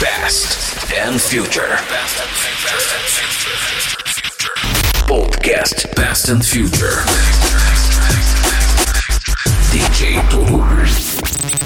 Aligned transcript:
Past 0.00 0.90
and 0.96 1.20
Future. 1.20 1.76
Podcast 5.06 5.94
Past 5.94 6.30
and 6.30 6.42
Future. 6.42 7.04
DJ 9.70 10.16
Toru. 10.30 10.62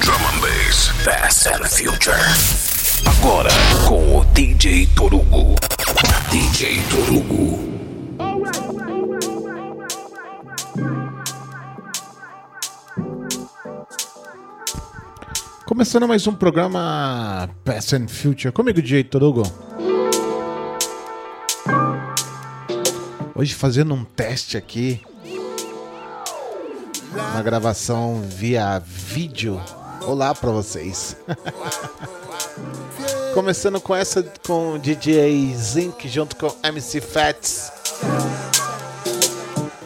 Drum 0.00 0.20
and 0.20 0.42
Bass. 0.42 0.90
Past 1.04 1.46
and 1.46 1.64
Future. 1.64 2.18
Agora 3.06 3.50
com 3.86 4.16
o 4.16 4.24
DJ 4.34 4.88
Torugo. 4.96 5.54
DJ 6.32 6.82
Torugo. 6.90 7.83
Começando 15.74 16.06
mais 16.06 16.24
um 16.28 16.32
programa 16.32 17.50
Past 17.64 17.96
and 17.96 18.06
Future. 18.06 18.52
Comigo, 18.52 18.80
DJ 18.80 19.02
Torugo. 19.02 19.42
Hoje 23.34 23.56
fazendo 23.56 23.92
um 23.92 24.04
teste 24.04 24.56
aqui. 24.56 25.00
Uma 27.12 27.42
gravação 27.42 28.22
via 28.22 28.78
vídeo. 28.78 29.60
Olá 30.06 30.32
pra 30.32 30.52
vocês. 30.52 31.16
Começando 33.34 33.80
com 33.80 33.96
essa 33.96 34.22
com 34.46 34.78
DJ 34.78 35.52
Zinc 35.56 36.08
junto 36.08 36.36
com 36.36 36.54
MC 36.62 37.00
Fats. 37.00 37.72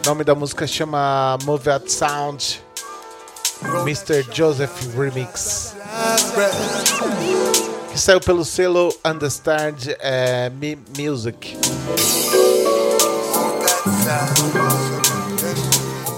O 0.05 0.07
nome 0.07 0.23
da 0.23 0.34
música 0.34 0.67
chama 0.67 1.39
Move 1.47 1.70
Out 1.70 1.91
Sound. 1.91 2.68
Mr. 3.83 4.25
Joseph 4.33 4.95
Remix. 4.97 5.75
Que 7.91 7.98
saiu 7.98 8.21
pelo 8.21 8.45
selo 8.45 8.95
Understand 9.05 9.97
é, 9.98 10.51
Music. 10.98 11.57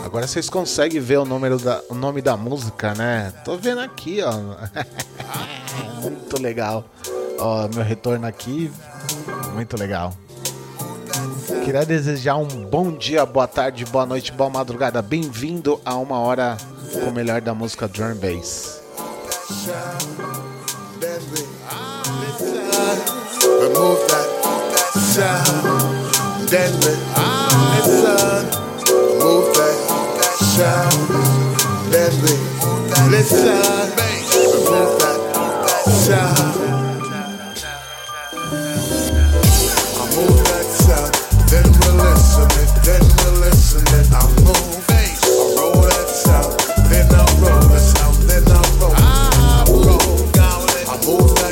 Agora 0.04 0.26
vocês 0.26 0.50
conseguem 0.50 1.00
ver 1.00 1.18
o, 1.18 1.24
número 1.24 1.58
da, 1.58 1.80
o 1.88 1.94
nome 1.94 2.20
da 2.20 2.36
música, 2.36 2.94
né? 2.94 3.32
Tô 3.44 3.56
vendo 3.56 3.80
aqui, 3.80 4.20
ó. 4.22 4.32
Muito 6.02 6.42
legal. 6.42 6.84
Ó, 7.38 7.68
meu 7.68 7.84
retorno 7.84 8.26
aqui. 8.26 8.70
Muito 9.54 9.76
legal. 9.76 10.12
Queria 11.64 11.84
desejar 11.84 12.36
um 12.36 12.46
bom 12.46 12.92
dia, 12.92 13.24
boa 13.24 13.46
tarde, 13.46 13.84
boa 13.84 14.04
noite, 14.04 14.32
boa 14.32 14.50
madrugada. 14.50 15.00
Bem-vindo 15.00 15.80
a 15.84 15.94
uma 15.96 16.18
hora 16.18 16.56
o 16.94 17.10
melhor 17.10 17.40
da 17.40 17.54
música 17.54 17.88
drum 17.88 18.14
bass. 18.16 18.80
Then 41.50 41.64
we 41.64 41.88
listen 41.98 42.46
it, 42.62 42.70
then 42.84 43.02
we 43.02 43.40
listen 43.40 43.82
it. 43.98 44.06
I 44.12 44.22
move, 44.44 44.79
then 46.90 47.06
I 47.14 47.24
roll 47.38 47.70
then 48.26 48.44
I 48.48 48.60
roll. 48.80 48.94
I 48.94 49.64
roll, 49.68 50.26
I 50.88 51.06
move 51.06 51.49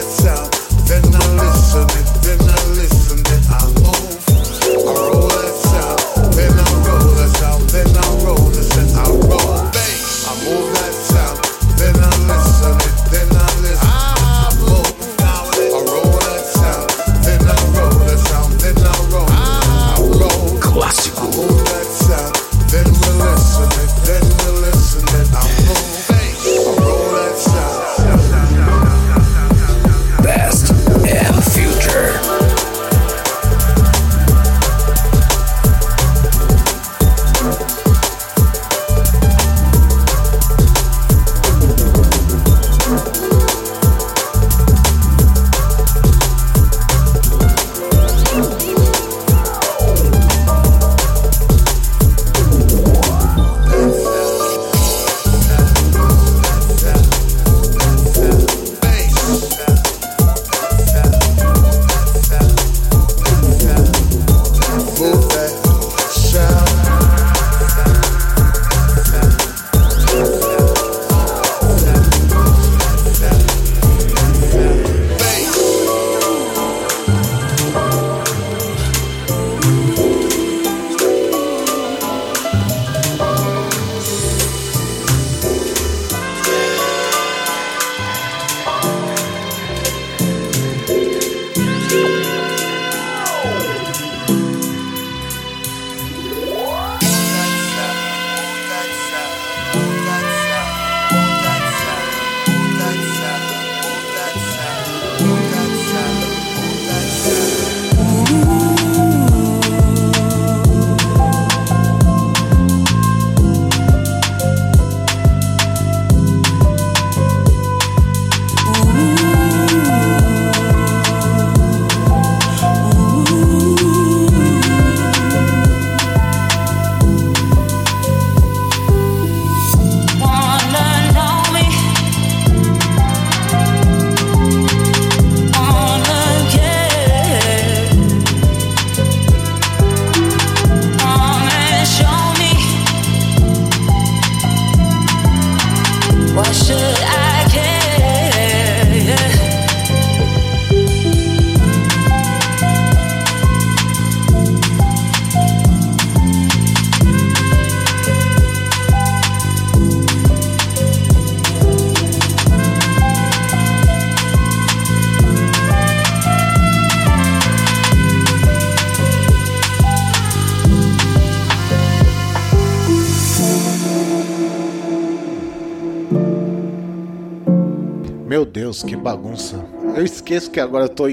esqueço 180.28 180.50
que 180.50 180.60
agora 180.60 180.84
eu 180.84 180.88
tô 180.90 181.04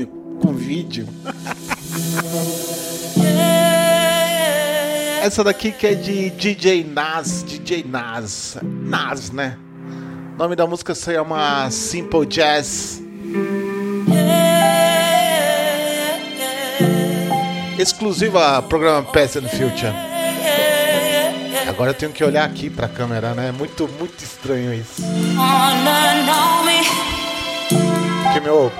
com 0.41 0.53
vídeo. 0.53 1.07
Essa 5.23 5.41
daqui 5.41 5.71
que 5.71 5.88
é 5.88 5.94
de 5.94 6.29
DJ 6.31 6.83
Nas, 6.83 7.41
DJ 7.44 7.85
Nas, 7.88 8.57
Nas, 8.62 9.31
né? 9.31 9.57
O 10.35 10.38
nome 10.38 10.56
da 10.57 10.67
música 10.67 10.94
se 10.94 11.13
chama 11.13 11.71
Simple 11.71 12.25
Jazz. 12.25 13.01
Exclusiva 17.79 18.62
programa 18.63 19.03
Past 19.03 19.39
and 19.39 19.47
Future. 19.47 19.94
Agora 21.69 21.91
eu 21.91 21.95
tenho 21.95 22.12
que 22.12 22.23
olhar 22.23 22.44
aqui 22.44 22.69
pra 22.69 22.89
câmera, 22.89 23.33
né? 23.33 23.53
Muito, 23.53 23.89
muito 23.97 24.21
estranho 24.21 24.73
isso. 24.73 25.01
Porque 28.23 28.39
meu, 28.41 28.71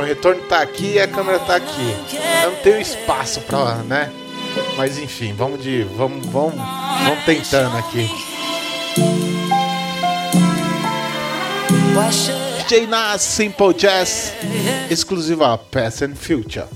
meu 0.00 0.08
retorno 0.08 0.40
tá 0.42 0.62
aqui 0.62 0.94
e 0.94 1.00
a 1.00 1.06
câmera 1.06 1.38
tá 1.40 1.56
aqui. 1.56 1.96
Eu 2.42 2.52
não 2.52 2.58
tenho 2.60 2.80
espaço 2.80 3.42
pra, 3.42 3.76
né? 3.76 4.10
Mas 4.76 4.98
enfim, 4.98 5.34
vamos 5.34 5.62
de. 5.62 5.84
Vamos, 5.96 6.26
vamos, 6.26 6.54
vamos 6.54 7.24
tentando 7.24 7.76
aqui. 7.76 8.08
DJ 12.66 12.86
Nas 12.86 13.20
Simple 13.20 13.74
Jazz, 13.74 14.32
exclusiva 14.90 15.58
Past 15.58 16.04
and 16.04 16.14
Future. 16.14 16.66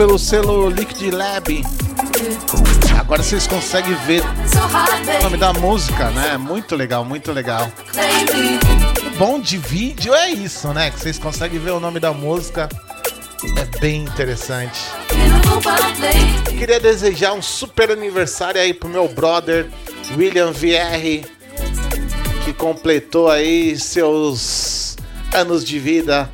Pelo 0.00 0.18
selo 0.18 0.70
Liquid 0.70 1.12
Lab. 1.12 1.62
Agora 2.98 3.22
vocês 3.22 3.46
conseguem 3.46 3.94
ver 4.06 4.22
o 4.22 5.22
nome 5.24 5.36
da 5.36 5.52
música, 5.52 6.10
né? 6.12 6.38
Muito 6.38 6.74
legal, 6.74 7.04
muito 7.04 7.30
legal. 7.32 7.70
Bom 9.18 9.38
de 9.38 9.58
vídeo 9.58 10.14
é 10.14 10.30
isso, 10.30 10.72
né? 10.72 10.90
Que 10.90 11.00
vocês 11.00 11.18
conseguem 11.18 11.60
ver 11.60 11.72
o 11.72 11.80
nome 11.80 12.00
da 12.00 12.14
música 12.14 12.66
É 13.58 13.78
bem 13.78 14.04
interessante. 14.04 14.80
Queria 16.48 16.80
desejar 16.80 17.34
um 17.34 17.42
super 17.42 17.90
aniversário 17.90 18.58
aí 18.58 18.72
pro 18.72 18.88
meu 18.88 19.06
brother 19.06 19.68
William 20.16 20.50
VR, 20.50 21.28
que 22.42 22.54
completou 22.54 23.28
aí 23.28 23.78
seus 23.78 24.96
anos 25.34 25.62
de 25.62 25.78
vida 25.78 26.30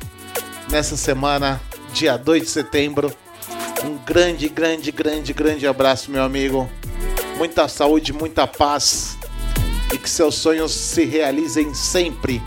nessa 0.69 0.95
semana, 0.95 1.59
dia 1.91 2.15
2 2.15 2.43
de 2.43 2.49
setembro. 2.49 3.13
Grande, 4.07 4.47
grande, 4.47 4.89
grande, 4.89 5.33
grande 5.33 5.67
abraço, 5.67 6.09
meu 6.09 6.23
amigo. 6.23 6.69
Muita 7.35 7.67
saúde, 7.67 8.13
muita 8.13 8.47
paz 8.47 9.17
e 9.93 9.97
que 9.97 10.09
seus 10.09 10.35
sonhos 10.35 10.71
se 10.71 11.03
realizem 11.03 11.73
sempre. 11.73 12.41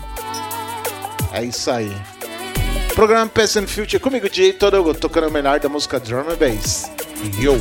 É 1.31 1.43
isso 1.43 1.69
aí. 1.69 1.95
Programa 2.95 3.27
Past 3.27 3.59
and 3.59 3.67
Future 3.67 3.99
comigo, 3.99 4.27
DJ 4.27 4.53
Torugo, 4.53 4.95
tocando 4.95 5.27
o 5.27 5.31
melhor 5.31 5.59
da 5.59 5.69
música 5.69 5.99
Drum 5.99 6.21
and 6.21 6.35
Bass. 6.35 6.89
Yo! 7.39 7.53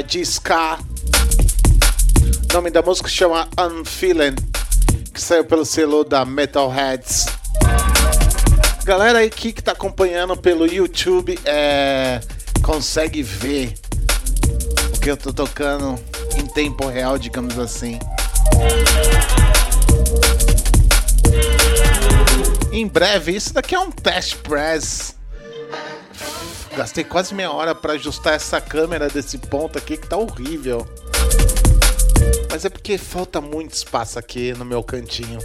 É 0.00 0.02
de 0.02 0.24
ska. 0.24 0.78
O 2.48 2.52
nome 2.54 2.70
da 2.70 2.80
música 2.80 3.06
chama 3.06 3.46
Unfeeling, 3.58 4.34
que 5.12 5.20
saiu 5.20 5.44
pelo 5.44 5.64
selo 5.64 6.04
da 6.04 6.24
Metalheads. 6.24 7.26
Galera 8.84 9.18
aí 9.18 9.28
que 9.28 9.52
que 9.52 9.62
tá 9.62 9.72
acompanhando 9.72 10.34
pelo 10.38 10.66
YouTube 10.66 11.38
é, 11.44 12.18
consegue 12.62 13.22
ver 13.22 13.74
o 14.94 14.98
que 14.98 15.10
eu 15.10 15.18
tô 15.18 15.34
tocando 15.34 16.00
em 16.34 16.46
tempo 16.46 16.86
real, 16.88 17.18
digamos 17.18 17.58
assim. 17.58 17.98
Em 22.72 22.86
breve, 22.86 23.36
isso 23.36 23.52
daqui 23.52 23.74
é 23.74 23.78
um 23.78 23.90
test 23.90 24.36
press. 24.36 25.09
Gastei 26.80 27.04
quase 27.04 27.34
meia 27.34 27.52
hora 27.52 27.74
pra 27.74 27.92
ajustar 27.92 28.32
essa 28.32 28.58
câmera 28.58 29.06
desse 29.06 29.36
ponto 29.36 29.76
aqui 29.76 29.98
que 29.98 30.06
tá 30.06 30.16
horrível. 30.16 30.88
Mas 32.50 32.64
é 32.64 32.70
porque 32.70 32.96
falta 32.96 33.38
muito 33.38 33.74
espaço 33.74 34.18
aqui 34.18 34.54
no 34.54 34.64
meu 34.64 34.82
cantinho. 34.82 35.40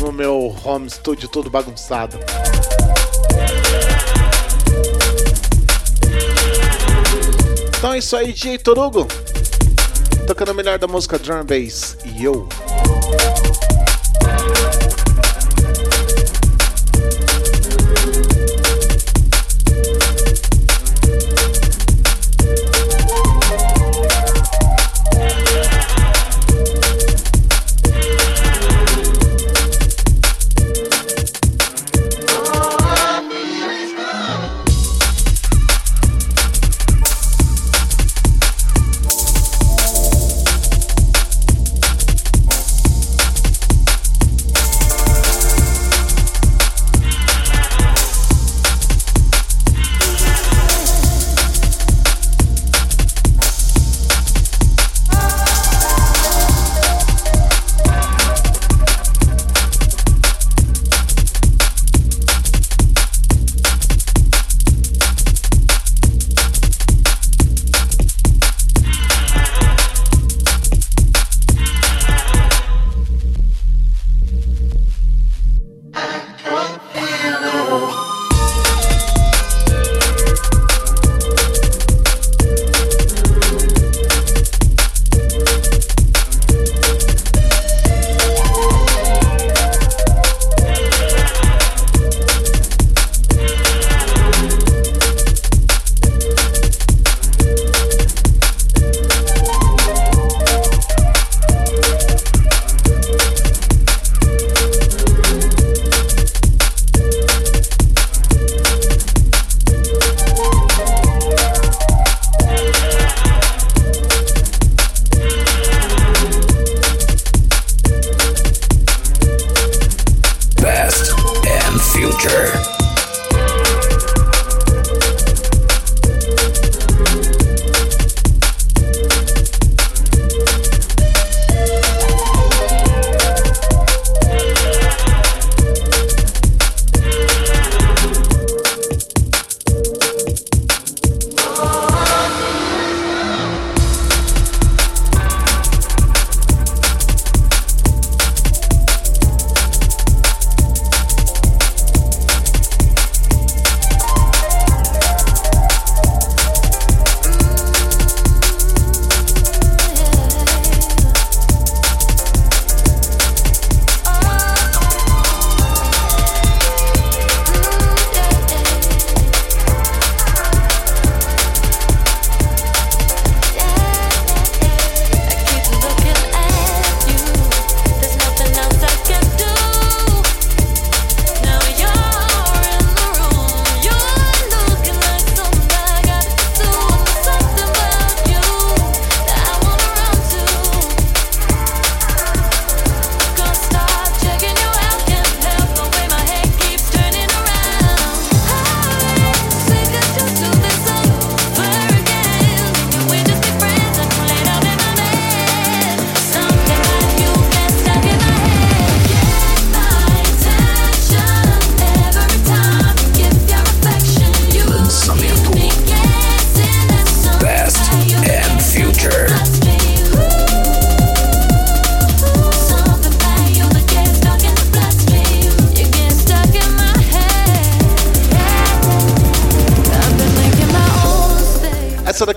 No 0.00 0.10
meu 0.10 0.56
home 0.64 0.88
studio 0.88 1.28
todo 1.28 1.50
bagunçado. 1.50 2.18
Então 7.76 7.92
é 7.92 7.98
isso 7.98 8.16
aí, 8.16 8.32
DJ 8.32 8.56
Torugo. 8.56 9.06
Tocando 10.26 10.52
o 10.52 10.54
melhor 10.54 10.78
da 10.78 10.86
música 10.86 11.18
Drum 11.18 11.44
Bass. 11.44 11.98
E 12.02 12.24
eu. 12.24 12.48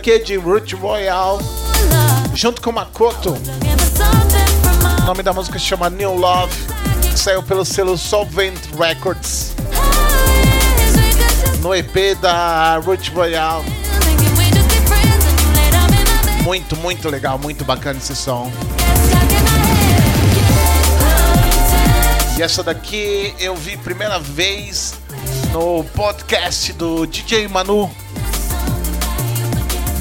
É 0.09 0.17
de 0.17 0.37
Root 0.37 0.75
Royal, 0.75 1.37
junto 2.33 2.63
com 2.63 2.71
Makoto. 2.71 3.37
O 5.03 5.05
nome 5.05 5.21
da 5.21 5.31
música 5.31 5.59
se 5.59 5.65
chama 5.65 5.87
New 5.87 6.15
Love, 6.15 6.51
que 7.11 7.19
saiu 7.19 7.43
pelo 7.43 7.63
selo 7.63 7.95
Solvent 7.95 8.57
Records, 8.75 9.53
no 11.61 11.75
EP 11.75 12.17
da 12.19 12.77
Root 12.77 13.11
Royal. 13.11 13.63
Muito, 16.41 16.75
muito 16.77 17.07
legal, 17.07 17.37
muito 17.37 17.63
bacana 17.63 17.99
esse 17.99 18.15
som. 18.15 18.51
E 22.35 22.41
essa 22.41 22.63
daqui 22.63 23.35
eu 23.37 23.55
vi 23.55 23.77
primeira 23.77 24.17
vez 24.17 24.95
no 25.53 25.83
podcast 25.83 26.73
do 26.73 27.05
DJ 27.05 27.47
Manu. 27.47 27.91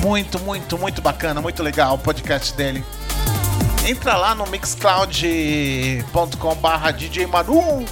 Muito, 0.09 0.41
muito, 0.41 0.79
muito 0.79 1.03
bacana, 1.03 1.43
muito 1.43 1.63
legal 1.63 1.97
o 1.97 1.99
podcast 1.99 2.55
dele. 2.55 2.83
Entra 3.87 4.17
lá 4.17 4.35
no 4.35 4.47
mixcloud.com 4.47 6.55
barra 6.55 6.91
DJ 6.93 7.27
Manu 7.27 7.85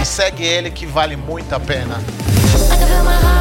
e 0.00 0.06
segue 0.06 0.42
ele 0.42 0.70
que 0.70 0.86
vale 0.86 1.16
muito 1.16 1.54
a 1.54 1.60
pena. 1.60 1.96
I 1.96 2.78
can 2.78 2.86
feel 2.86 3.04
my 3.04 3.12
heart. 3.12 3.32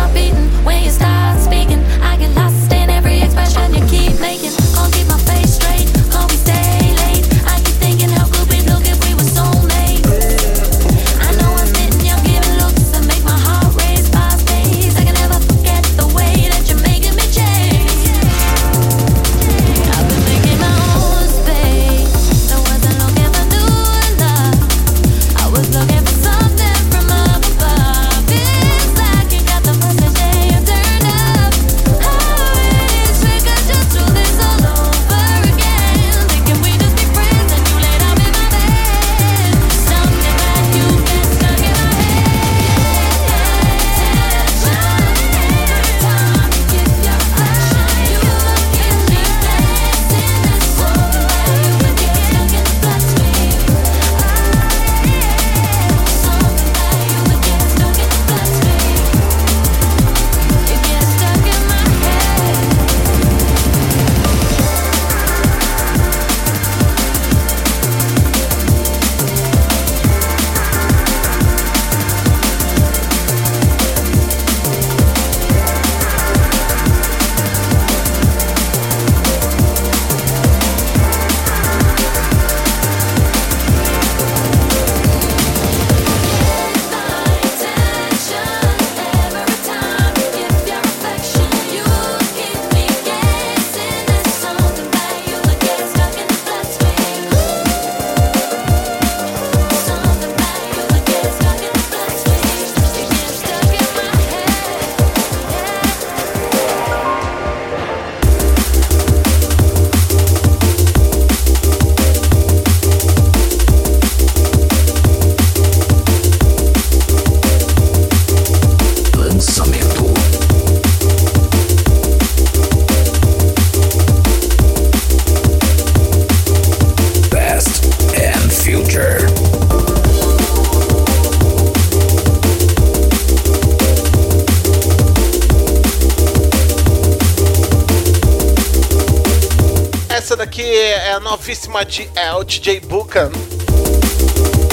De 141.85 142.09
LJ 142.15 142.81
Buchan. 142.81 143.31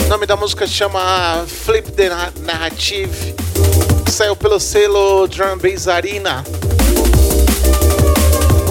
O 0.05 0.09
nome 0.09 0.27
da 0.27 0.37
música 0.37 0.66
chama 0.66 1.44
Flip 1.47 1.90
the 1.92 2.09
Na- 2.09 2.33
Narrative. 2.40 3.35
Saiu 4.11 4.37
pelo 4.37 4.59
selo 4.61 5.27
Drum 5.27 5.59
Bass 5.59 5.88
Arena. 5.88 6.44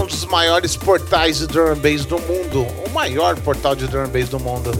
Um 0.01 0.05
dos 0.05 0.25
maiores 0.25 0.75
portais 0.75 1.39
de 1.39 1.47
drum 1.47 1.75
bass 1.75 2.05
do 2.05 2.19
mundo. 2.19 2.65
O 2.85 2.89
maior 2.91 3.35
portal 3.37 3.75
de 3.75 3.87
drum 3.87 4.07
bass 4.07 4.29
do 4.29 4.39
mundo. 4.39 4.71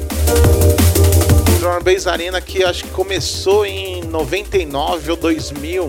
Drum 1.60 1.82
Bass 1.84 2.08
Arena 2.08 2.40
que 2.42 2.64
acho 2.64 2.84
que 2.84 2.90
começou 2.92 3.66
em 3.66 4.04
99 4.04 5.12
ou 5.12 5.18
2000. 5.18 5.88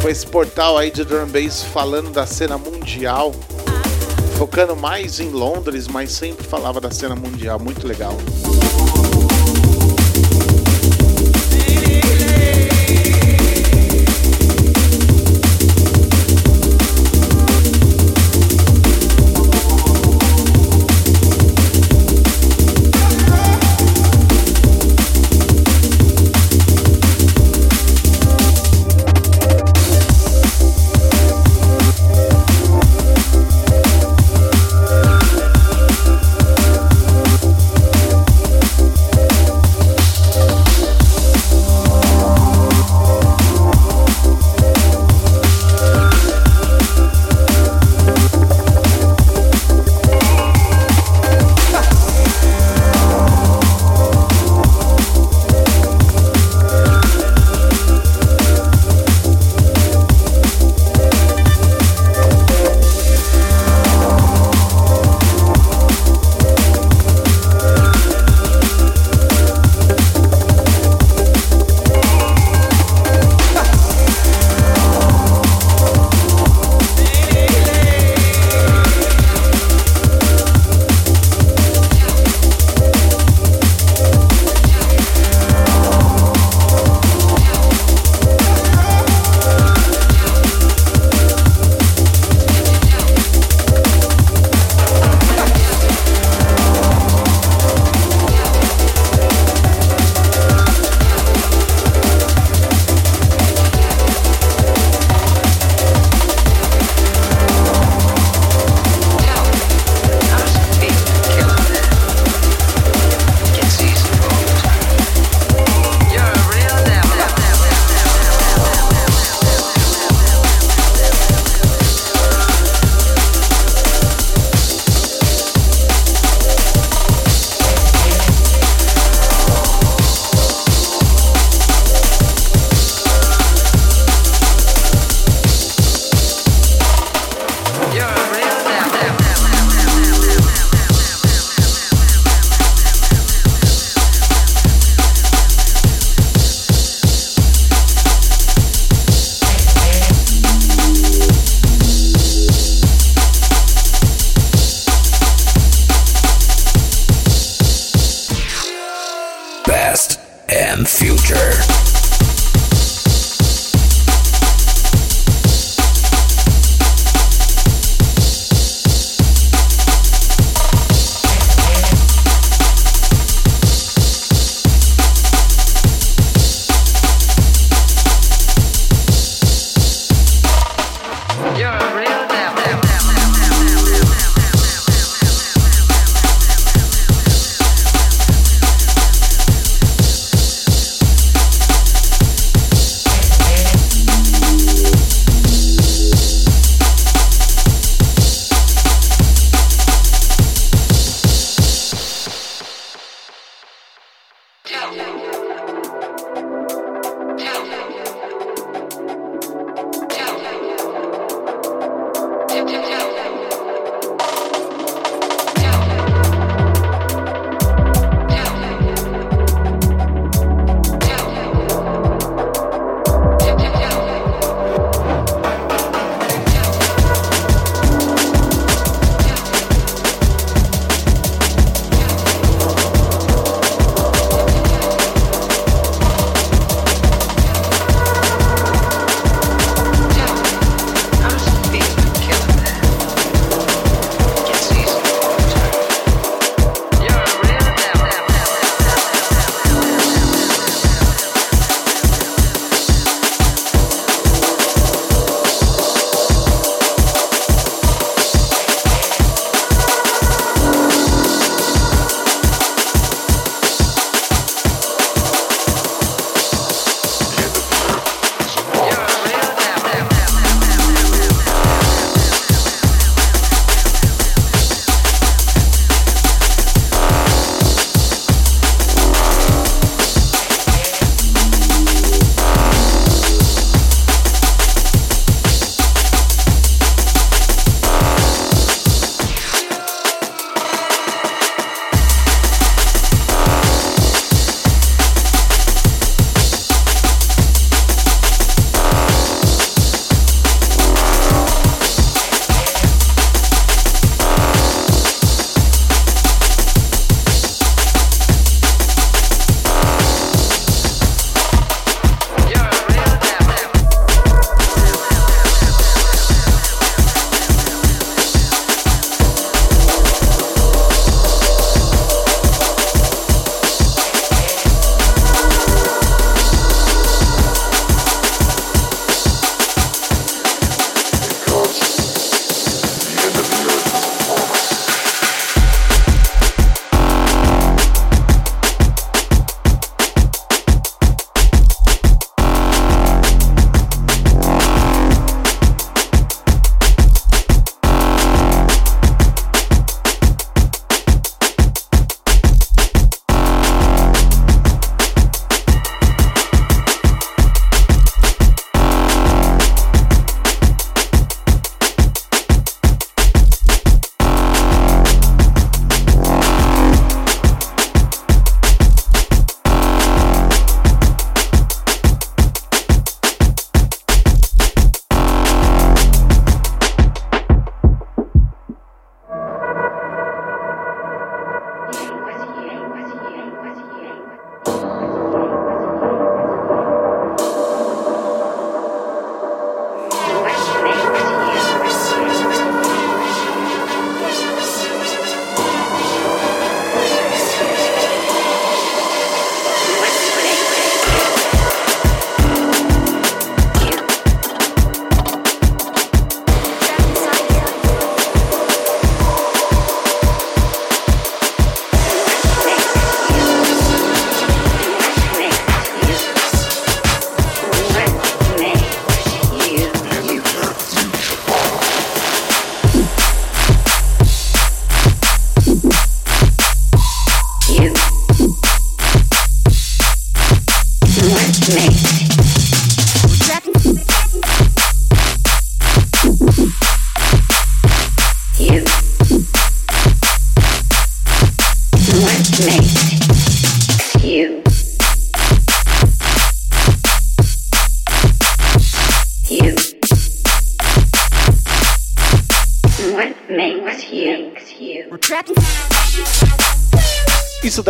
Foi 0.00 0.10
esse 0.12 0.26
portal 0.26 0.78
aí 0.78 0.90
de 0.90 1.04
drum 1.04 1.26
bass 1.26 1.62
falando 1.62 2.10
da 2.10 2.26
cena 2.26 2.56
mundial 2.56 3.32
focando 4.40 4.74
mais 4.74 5.20
em 5.20 5.28
Londres, 5.28 5.86
mas 5.86 6.12
sempre 6.12 6.46
falava 6.46 6.80
da 6.80 6.90
cena 6.90 7.14
mundial, 7.14 7.60
muito 7.60 7.86
legal. 7.86 8.16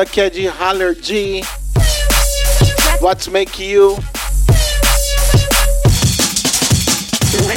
Isso 0.01 0.07
daqui 0.07 0.21
é 0.23 0.31
de 0.31 0.47
Haller 0.47 0.97
G. 0.99 1.43
What 3.03 3.29
Make 3.29 3.63
You. 3.63 4.03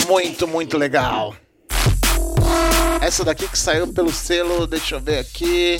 Muito, 0.09 0.45
muito 0.45 0.77
legal. 0.77 1.33
Essa 2.99 3.23
daqui 3.23 3.47
que 3.47 3.57
saiu 3.57 3.87
pelo 3.93 4.11
selo, 4.11 4.67
deixa 4.67 4.95
eu 4.95 4.99
ver 4.99 5.19
aqui. 5.19 5.79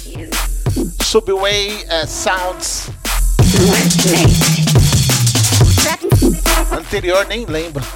Subway 1.04 1.86
é, 1.90 2.06
Sounds. 2.06 2.88
Anterior 6.72 7.26
nem 7.28 7.46
lembro. 7.46 7.84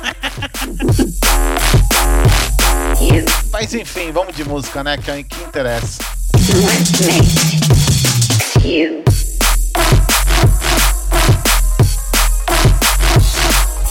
Mas 3.50 3.74
enfim, 3.74 4.12
vamos 4.12 4.36
de 4.36 4.44
música, 4.44 4.84
né? 4.84 4.98
Que 4.98 5.10
é 5.10 5.22
o 5.22 5.24
que 5.24 5.42
interessa. 5.42 6.04
What 8.68 8.74
makes 8.74 8.82
you? 8.82 9.04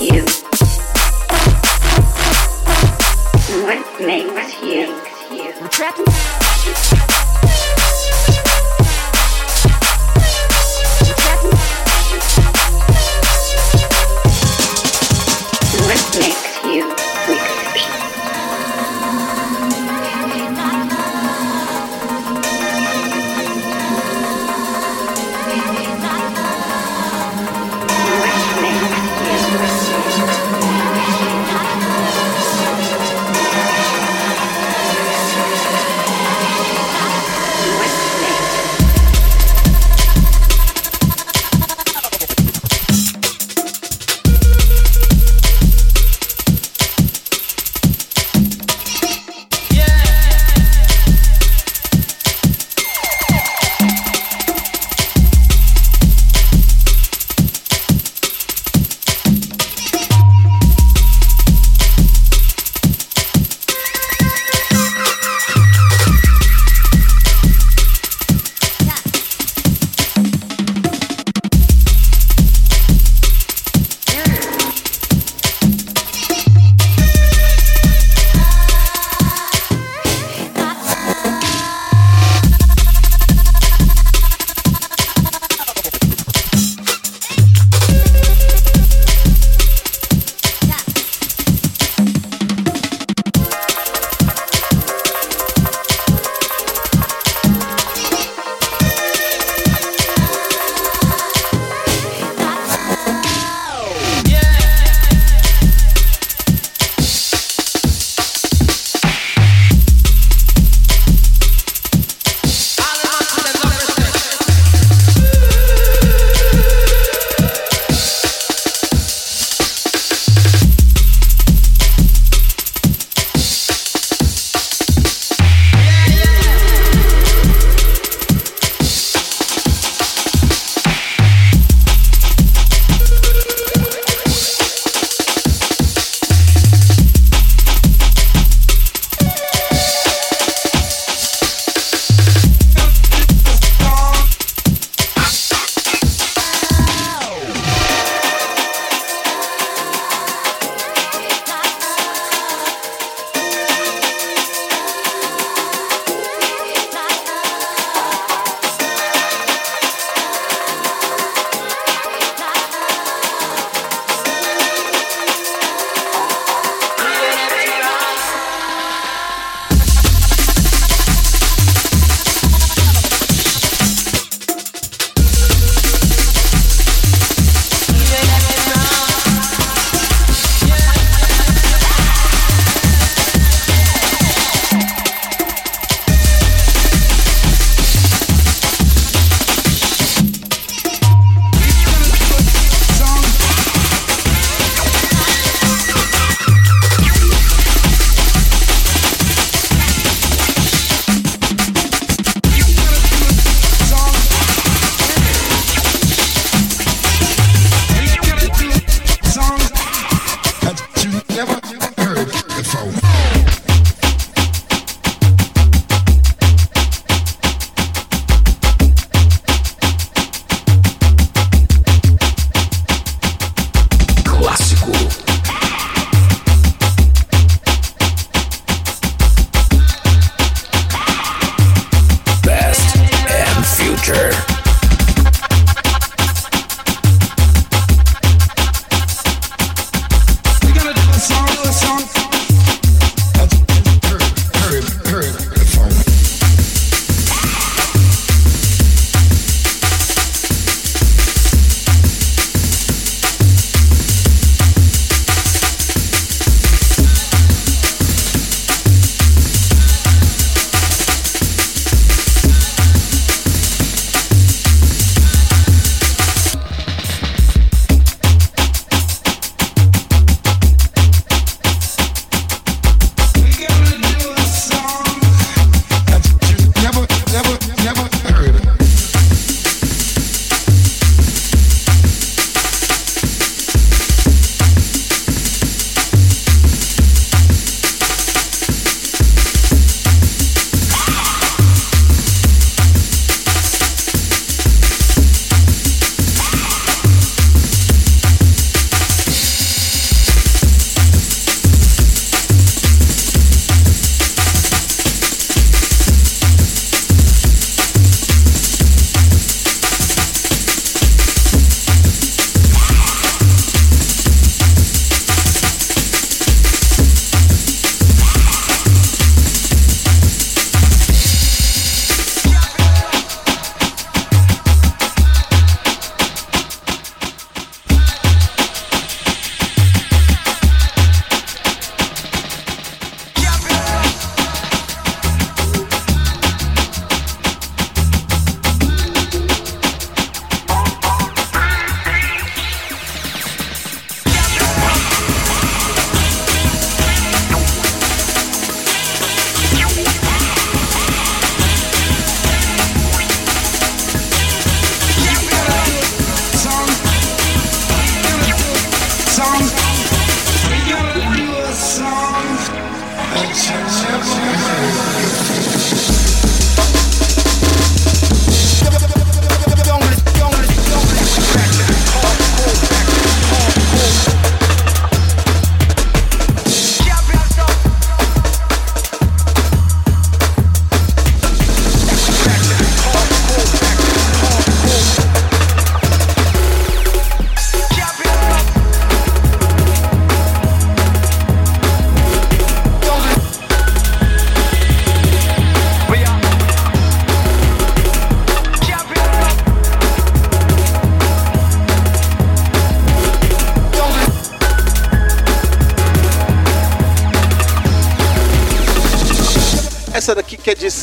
You. 0.06 0.24
What 3.64 4.00
makes 4.02 4.62
you? 4.62 4.84
You. 5.34 5.52
What 5.62 6.25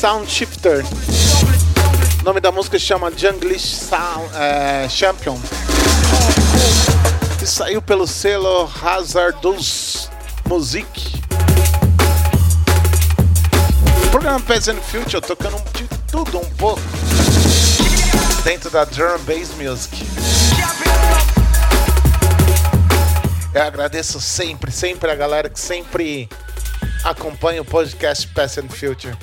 Sound 0.03 0.29
Shifter. 0.29 0.83
O 2.19 2.23
nome 2.25 2.41
da 2.41 2.51
música 2.51 2.77
chama 2.77 3.09
Junglish 3.09 3.73
Sound, 3.73 4.29
é, 4.35 4.89
Champion. 4.89 5.39
E 7.41 7.47
saiu 7.47 7.81
pelo 7.81 8.05
selo 8.05 8.69
Hazardous 8.83 10.09
Music. 10.49 11.21
O 14.05 14.09
programa 14.09 14.41
Peasant 14.41 14.81
Future 14.81 15.21
tocando 15.21 15.55
de 15.71 15.87
tudo 16.11 16.37
um 16.37 16.49
pouco 16.55 16.81
dentro 18.43 18.69
da 18.69 18.83
drum 18.83 19.17
bass 19.19 19.51
music. 19.55 20.05
Eu 23.53 23.61
agradeço 23.61 24.19
sempre, 24.19 24.69
sempre 24.69 25.09
a 25.09 25.15
galera 25.15 25.47
que 25.47 25.61
sempre 25.61 26.27
acompanha 27.05 27.61
o 27.61 27.65
podcast 27.65 28.27
Past 28.27 28.59
and 28.59 28.67
Future. 28.67 29.17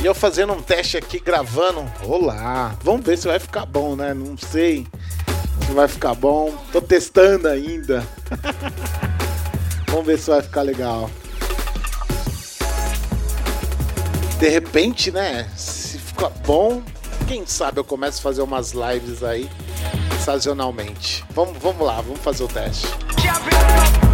E 0.00 0.04
eu 0.04 0.14
fazendo 0.14 0.52
um 0.52 0.62
teste 0.62 0.96
aqui, 0.96 1.18
gravando. 1.18 1.84
Olá! 2.04 2.76
Vamos 2.82 3.04
ver 3.04 3.16
se 3.16 3.26
vai 3.26 3.38
ficar 3.38 3.64
bom, 3.64 3.96
né? 3.96 4.12
Não 4.12 4.36
sei 4.36 4.86
se 5.66 5.72
vai 5.72 5.88
ficar 5.88 6.14
bom. 6.14 6.54
Tô 6.70 6.80
testando 6.80 7.48
ainda. 7.48 8.06
Vamos 9.88 10.06
ver 10.06 10.18
se 10.18 10.30
vai 10.30 10.42
ficar 10.42 10.62
legal. 10.62 11.10
De 14.38 14.48
repente, 14.48 15.10
né? 15.10 15.48
Se 15.56 15.98
ficar 15.98 16.28
bom, 16.46 16.82
quem 17.26 17.46
sabe 17.46 17.80
eu 17.80 17.84
começo 17.84 18.18
a 18.18 18.22
fazer 18.22 18.42
umas 18.42 18.72
lives 18.72 19.22
aí 19.22 19.48
sazonalmente. 20.22 21.24
Vamos, 21.30 21.56
vamos 21.58 21.86
lá, 21.86 22.00
vamos 22.02 22.20
fazer 22.20 22.44
o 22.44 22.48
teste. 22.48 22.86
DJ 23.16 24.05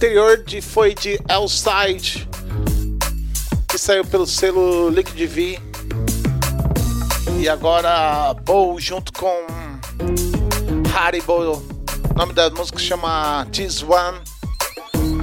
anterior 0.00 0.42
de, 0.42 0.62
foi 0.62 0.94
de 0.94 1.20
Elside, 1.28 2.26
que 3.68 3.76
saiu 3.76 4.02
pelo 4.02 4.26
selo 4.26 4.88
Liquid 4.88 5.28
V. 5.28 5.60
E 7.38 7.46
agora 7.46 8.32
Bow 8.46 8.80
junto 8.80 9.12
com 9.12 9.30
Haribo. 10.96 11.62
O 12.14 12.18
nome 12.18 12.32
da 12.32 12.48
música 12.48 12.78
chama 12.78 13.46
This 13.52 13.82
One, 13.82 14.20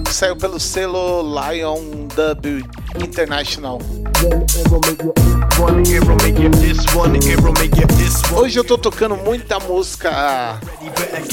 que 0.06 0.14
saiu 0.14 0.36
pelo 0.36 0.60
selo 0.60 1.24
Lion 1.24 2.08
Dub 2.16 2.64
International. 3.04 3.80
Hoje 8.36 8.60
eu 8.60 8.64
tô 8.64 8.78
tocando 8.78 9.18
muita 9.18 9.60
música 9.60 10.60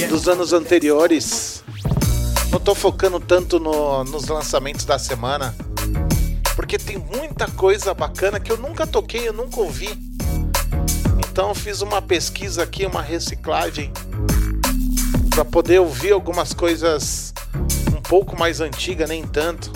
dos 0.08 0.28
anos 0.28 0.54
anteriores. 0.54 1.63
Não 2.54 2.60
tô 2.60 2.72
focando 2.72 3.18
tanto 3.18 3.58
no, 3.58 4.04
nos 4.04 4.28
lançamentos 4.28 4.84
da 4.84 4.96
semana. 4.96 5.52
Porque 6.54 6.78
tem 6.78 6.96
muita 6.96 7.48
coisa 7.48 7.92
bacana 7.92 8.38
que 8.38 8.52
eu 8.52 8.56
nunca 8.56 8.86
toquei, 8.86 9.26
eu 9.26 9.32
nunca 9.32 9.58
ouvi. 9.58 9.90
Então 11.18 11.48
eu 11.48 11.54
fiz 11.56 11.82
uma 11.82 12.00
pesquisa 12.00 12.62
aqui, 12.62 12.86
uma 12.86 13.02
reciclagem 13.02 13.92
para 15.30 15.44
poder 15.44 15.80
ouvir 15.80 16.12
algumas 16.12 16.52
coisas 16.52 17.34
um 17.88 18.00
pouco 18.00 18.38
mais 18.38 18.60
antigas, 18.60 19.08
nem 19.08 19.26
tanto, 19.26 19.72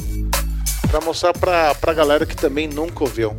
para 0.89 1.01
mostrar 1.01 1.33
pra, 1.33 1.74
pra 1.74 1.93
galera 1.93 2.24
que 2.24 2.37
também 2.37 2.68
nunca 2.68 3.03
ouviu. 3.03 3.35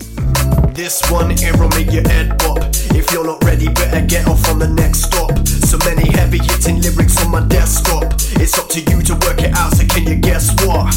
This 0.74 1.00
one 1.10 1.34
arrow 1.46 1.70
make 1.76 1.96
your 1.96 2.06
head 2.10 2.36
pop. 2.44 2.60
If 2.94 3.10
you're 3.14 3.26
not 3.26 3.42
ready, 3.46 3.70
better 3.70 4.02
get 4.06 4.28
off 4.28 4.46
on 4.50 4.60
the 4.60 4.68
next 4.68 5.04
stop. 5.04 5.32
So 5.66 5.78
many 5.86 6.10
heavy 6.12 6.40
hitting 6.40 6.82
lyrics 6.82 7.16
on 7.24 7.32
my 7.32 7.40
desktop. 7.48 8.04
It's 8.42 8.58
up 8.58 8.70
to 8.70 8.80
you 8.80 9.02
to 9.04 9.14
work 9.26 9.42
it 9.44 9.54
out, 9.54 9.74
so 9.74 9.86
can 9.86 10.08
you 10.08 10.16
guess 10.16 10.50
what? 10.66 10.94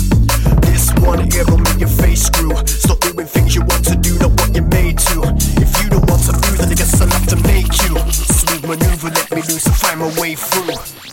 This 0.62 0.93
one 1.01 1.28
here 1.30 1.45
will 1.47 1.59
make 1.59 1.80
your 1.80 1.88
face 1.88 2.22
screw. 2.22 2.55
Stop 2.66 3.01
doing 3.01 3.26
things 3.26 3.57
you 3.57 3.62
want 3.62 3.84
to 3.86 3.97
do, 3.97 4.16
not 4.18 4.30
what 4.30 4.55
you're 4.55 4.64
made 4.66 4.99
to. 5.11 5.22
If 5.59 5.82
you 5.82 5.90
don't 5.90 6.09
want 6.09 6.22
to 6.26 6.32
move, 6.32 6.59
then 6.59 6.70
I 6.70 6.74
guess 6.74 7.01
I'll 7.01 7.09
have 7.09 7.26
to 7.26 7.36
make 7.43 7.66
you. 7.82 7.99
Smooth 8.12 8.62
maneuver, 8.68 9.11
let 9.11 9.30
me 9.32 9.43
loose 9.43 9.66
and 9.66 9.74
find 9.74 10.01
my 10.01 10.20
way 10.20 10.36
through. 10.36 11.11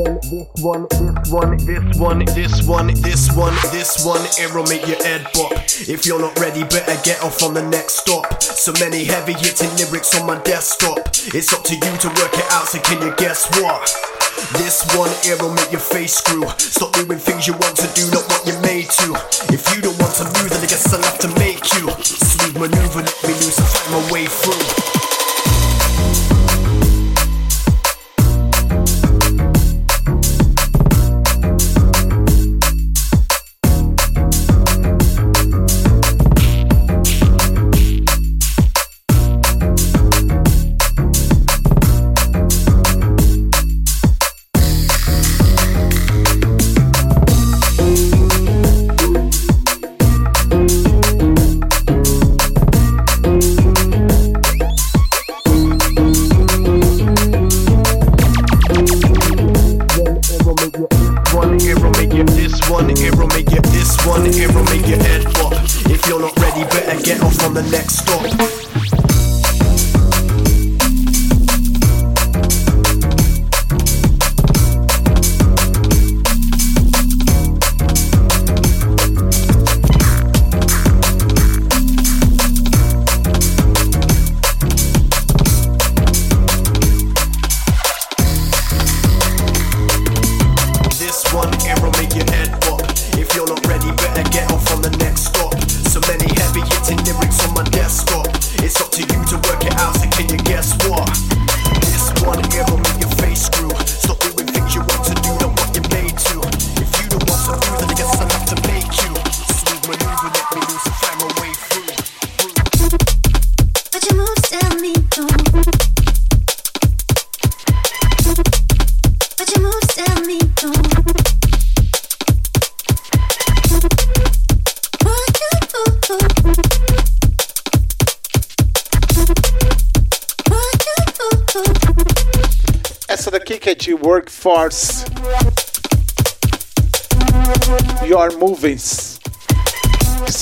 This 0.00 0.48
one, 0.62 0.86
this 0.88 1.28
one, 1.28 1.56
this 1.58 1.98
one, 2.00 2.24
this 2.24 2.66
one, 2.66 2.86
this 3.04 3.36
one, 3.36 3.54
this 3.68 4.06
one, 4.06 4.24
it'll 4.40 4.64
make 4.64 4.88
your 4.88 4.96
head 5.04 5.26
pop. 5.34 5.52
If 5.52 6.06
you're 6.06 6.18
not 6.18 6.38
ready, 6.40 6.64
better 6.64 6.96
get 7.04 7.22
off 7.22 7.42
on 7.42 7.52
the 7.52 7.60
next 7.68 8.00
stop. 8.00 8.42
So 8.42 8.72
many 8.80 9.04
heavy 9.04 9.34
hitting 9.34 9.68
lyrics 9.76 10.18
on 10.18 10.26
my 10.26 10.40
desktop. 10.40 11.04
It's 11.36 11.52
up 11.52 11.64
to 11.64 11.74
you 11.74 11.92
to 12.00 12.08
work 12.16 12.32
it 12.32 12.48
out, 12.48 12.68
so 12.68 12.80
can 12.80 13.02
you 13.02 13.14
guess 13.16 13.44
what? 13.60 13.84
This 14.56 14.88
one 14.96 15.12
it'll 15.28 15.52
make 15.52 15.70
your 15.70 15.84
face 15.84 16.14
screw. 16.14 16.48
Stop 16.56 16.94
doing 16.94 17.18
things 17.18 17.46
you 17.46 17.52
want 17.52 17.76
to 17.76 17.88
do, 17.92 18.08
not 18.08 18.24
what 18.24 18.46
you're 18.46 18.60
made 18.62 18.88
to. 19.04 19.12
If 19.52 19.68
you 19.76 19.82
don't 19.82 20.00
want 20.00 20.16
to 20.16 20.24
move, 20.24 20.48
then 20.48 20.64
I 20.64 20.66
guess 20.66 20.88
I'll 20.94 21.02
have 21.02 21.18
to 21.18 21.28
make 21.36 21.60
you. 21.76 21.92
Smooth 22.00 22.56
maneuver, 22.56 23.04
let 23.04 23.20
me 23.20 23.36
loose 23.36 23.58
and 23.58 23.68
find 23.68 23.92
my 23.92 24.12
way 24.12 24.24
through. 24.24 25.09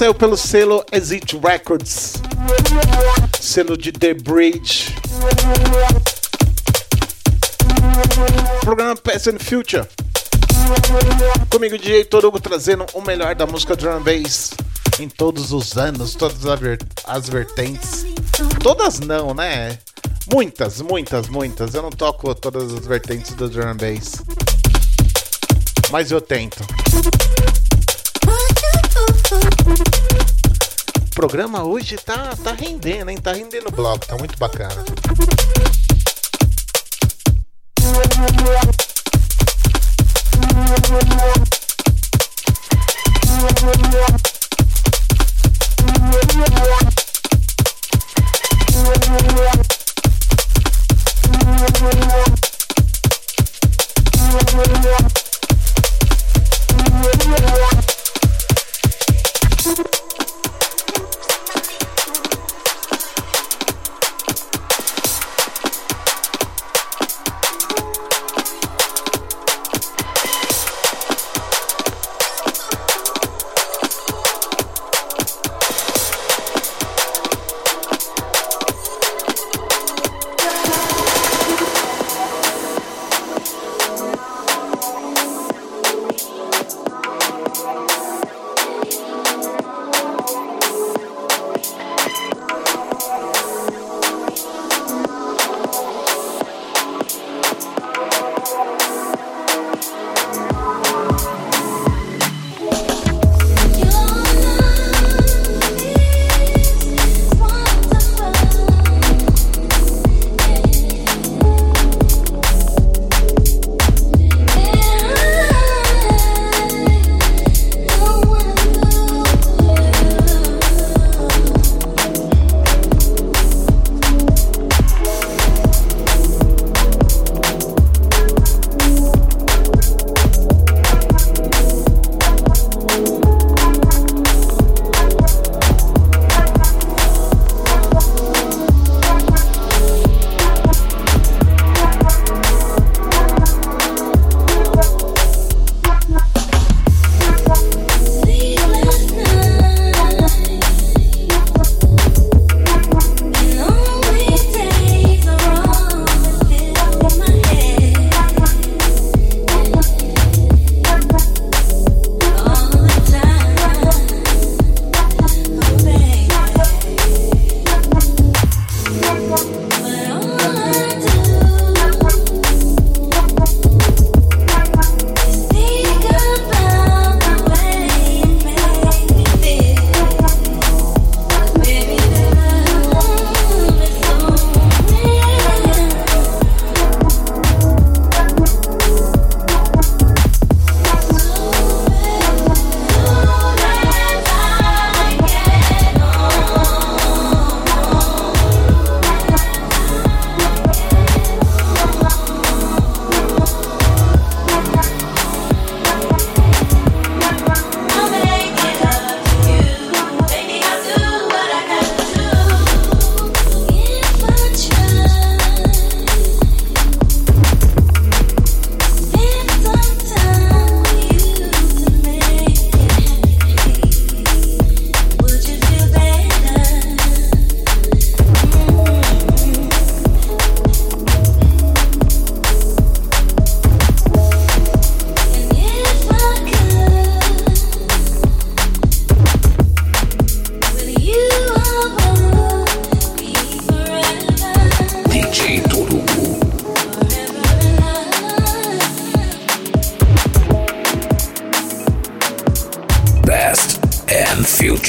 Saiu 0.08 0.14
pelo 0.14 0.36
selo 0.36 0.84
Exit 0.90 1.36
Records. 1.36 2.14
Selo 3.38 3.76
de 3.76 3.92
The 3.92 4.14
Bridge. 4.14 4.94
Programa 8.60 8.96
Past 8.96 9.28
and 9.28 9.38
Future. 9.38 9.86
Comigo, 11.50 11.76
DJ 11.76 12.04
Torugo, 12.04 12.40
trazendo 12.40 12.86
o 12.94 13.02
melhor 13.02 13.34
da 13.34 13.46
música 13.46 13.76
drum 13.76 14.00
bass 14.00 14.52
em 14.98 15.08
todos 15.08 15.52
os 15.52 15.76
anos, 15.76 16.14
todas 16.14 16.44
as 16.46 16.58
ver- 16.60 16.78
as 17.04 17.28
vertentes. 17.28 18.06
Todas 18.62 19.00
não, 19.00 19.34
né? 19.34 19.78
Muitas, 20.32 20.80
muitas, 20.80 21.28
muitas. 21.28 21.74
Eu 21.74 21.82
não 21.82 21.90
toco 21.90 22.34
todas 22.34 22.72
as 22.72 22.86
vertentes 22.86 23.34
do 23.34 23.48
drum 23.48 23.74
bass. 23.76 24.22
Mas 25.90 26.10
eu 26.10 26.20
tento. 26.20 26.64
Programa 31.18 31.64
hoje 31.64 31.96
tá, 31.96 32.36
tá 32.44 32.52
rendendo, 32.52 33.10
hein? 33.10 33.16
Tá 33.20 33.32
rendendo 33.32 33.66
o 33.66 33.72
bloco, 33.72 34.06
tá 34.06 34.16
muito 34.16 34.38
bacana. 34.38 34.84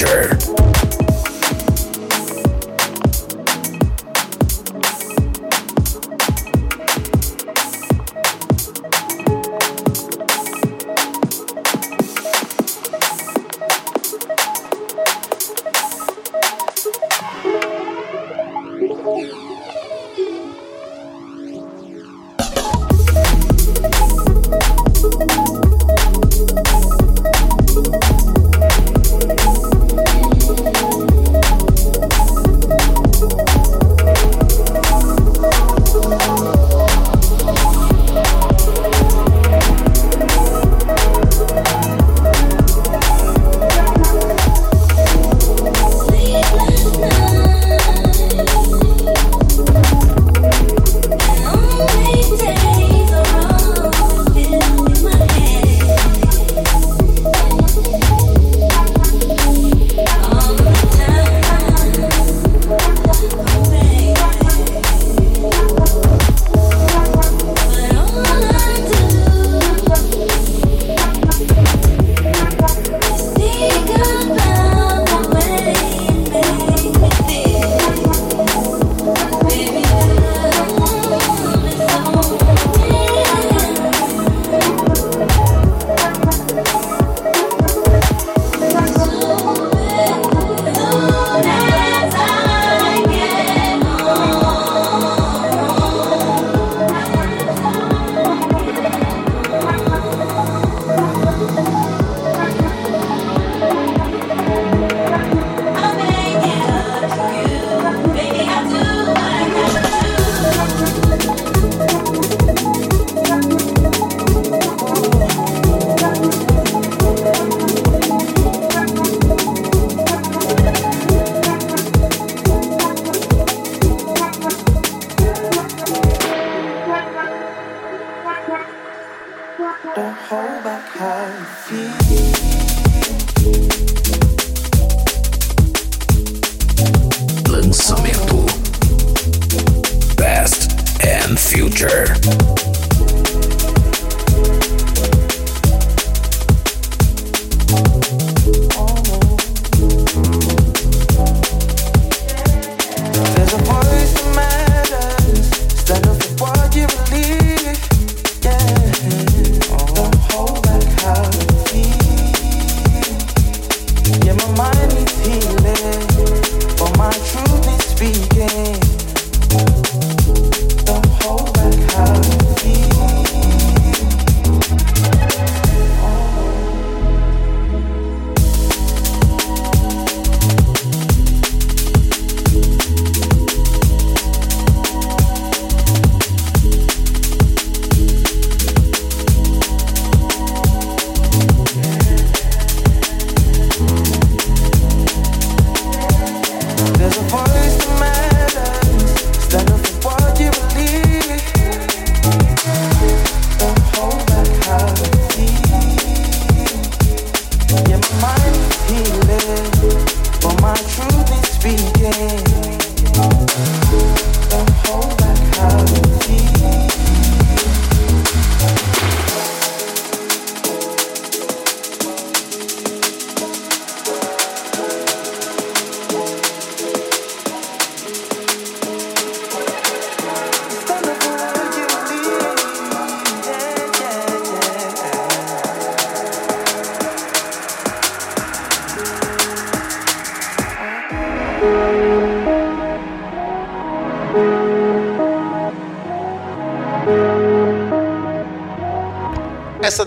And 0.02 0.39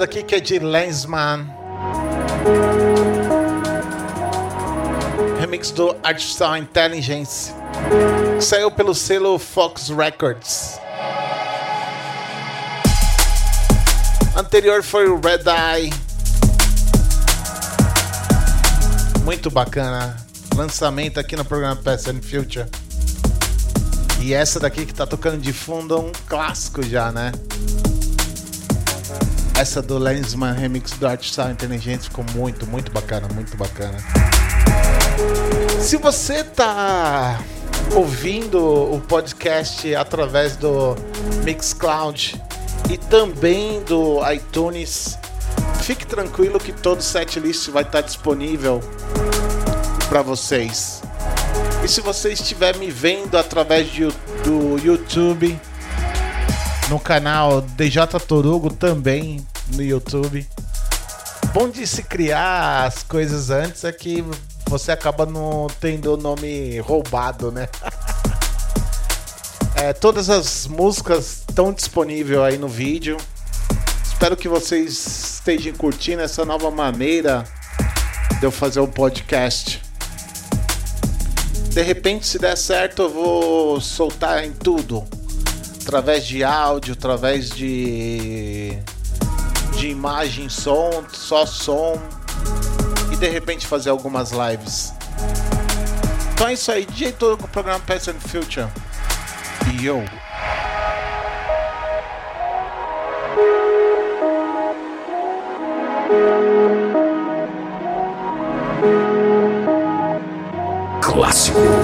daqui 0.03 0.21
que 0.21 0.35
é 0.35 0.39
de 0.41 0.59
Lensman. 0.59 1.47
Remix 5.39 5.71
do 5.71 5.95
Artificial 6.03 6.57
Intelligence. 6.57 7.53
Saiu 8.41 8.69
pelo 8.69 8.93
selo 8.93 9.39
Fox 9.39 9.87
Records. 9.87 10.77
Anterior 14.35 14.83
foi 14.83 15.07
o 15.07 15.21
Red 15.21 15.45
Eye. 15.47 15.89
Muito 19.23 19.49
bacana. 19.49 20.17
Lançamento 20.53 21.17
aqui 21.17 21.37
no 21.37 21.45
programa 21.45 21.77
Past 21.77 22.09
and 22.09 22.21
Future. 22.21 22.67
E 24.19 24.33
essa 24.33 24.59
daqui 24.59 24.85
que 24.85 24.93
tá 24.93 25.07
tocando 25.07 25.39
de 25.39 25.53
fundo 25.53 25.95
é 25.95 25.99
um 25.99 26.11
clássico 26.27 26.83
já, 26.83 27.09
né? 27.09 27.31
Essa 29.63 29.81
do 29.81 29.97
Lensman 29.97 30.51
Remix 30.51 30.91
do 30.91 31.07
Artificial 31.07 31.49
Inteligente 31.49 32.09
ficou 32.09 32.25
muito, 32.35 32.67
muito 32.67 32.91
bacana, 32.91 33.29
muito 33.33 33.55
bacana. 33.55 33.97
Se 35.79 35.95
você 35.95 36.43
tá 36.43 37.41
ouvindo 37.95 38.59
o 38.61 38.99
podcast 38.99 39.95
através 39.95 40.57
do 40.57 40.97
Mixcloud 41.45 42.43
e 42.91 42.97
também 42.97 43.81
do 43.83 44.19
iTunes, 44.33 45.17
fique 45.81 46.05
tranquilo 46.05 46.59
que 46.59 46.73
todo 46.73 47.01
setlist 47.01 47.69
vai 47.69 47.83
estar 47.83 48.01
disponível 48.01 48.81
para 50.09 50.21
vocês. 50.21 51.01
E 51.81 51.87
se 51.87 52.01
você 52.01 52.33
estiver 52.33 52.75
me 52.75 52.91
vendo 52.91 53.37
através 53.37 53.89
de, 53.89 54.09
do 54.43 54.77
YouTube, 54.83 55.57
no 56.89 56.99
canal 56.99 57.61
DJ 57.61 58.07
Torugo 58.27 58.69
também 58.69 59.41
no 59.73 59.83
YouTube. 59.83 60.47
Bom 61.53 61.69
de 61.69 61.85
se 61.85 62.03
criar 62.03 62.85
as 62.85 63.03
coisas 63.03 63.49
antes 63.49 63.83
é 63.83 63.91
que 63.91 64.23
você 64.67 64.91
acaba 64.91 65.25
não 65.25 65.67
tendo 65.79 66.13
o 66.13 66.17
nome 66.17 66.79
roubado, 66.79 67.51
né? 67.51 67.67
É, 69.75 69.91
todas 69.91 70.29
as 70.29 70.65
músicas 70.65 71.43
estão 71.49 71.73
disponíveis 71.73 72.39
aí 72.39 72.57
no 72.57 72.69
vídeo. 72.69 73.17
Espero 74.01 74.37
que 74.37 74.47
vocês 74.47 75.33
estejam 75.33 75.73
curtindo 75.73 76.21
essa 76.21 76.45
nova 76.45 76.71
maneira 76.71 77.43
de 78.39 78.45
eu 78.45 78.51
fazer 78.51 78.79
o 78.79 78.83
um 78.83 78.87
podcast. 78.87 79.81
De 81.71 81.81
repente, 81.81 82.25
se 82.25 82.39
der 82.39 82.55
certo, 82.55 83.01
eu 83.01 83.09
vou 83.09 83.81
soltar 83.81 84.45
em 84.45 84.53
tudo. 84.53 85.03
Através 85.81 86.25
de 86.25 86.45
áudio, 86.45 86.93
através 86.93 87.49
de. 87.49 88.77
De 89.83 89.89
imagem, 89.89 90.47
som, 90.47 91.03
só 91.11 91.45
som. 91.45 92.01
E 93.11 93.17
de 93.17 93.27
repente 93.27 93.67
fazer 93.67 93.89
algumas 93.89 94.31
lives. 94.31 94.93
Então 96.33 96.47
é 96.47 96.53
isso 96.53 96.71
aí, 96.71 96.85
DJ 96.85 97.11
todo 97.11 97.37
com 97.37 97.45
o 97.45 97.49
programa 97.49 97.81
Past 97.81 98.09
and 98.09 98.19
Future. 98.21 98.67
E 99.73 99.85
eu. 99.85 100.05
Clássico. 111.01 111.82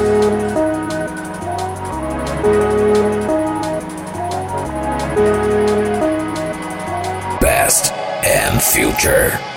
Future. 8.69 9.48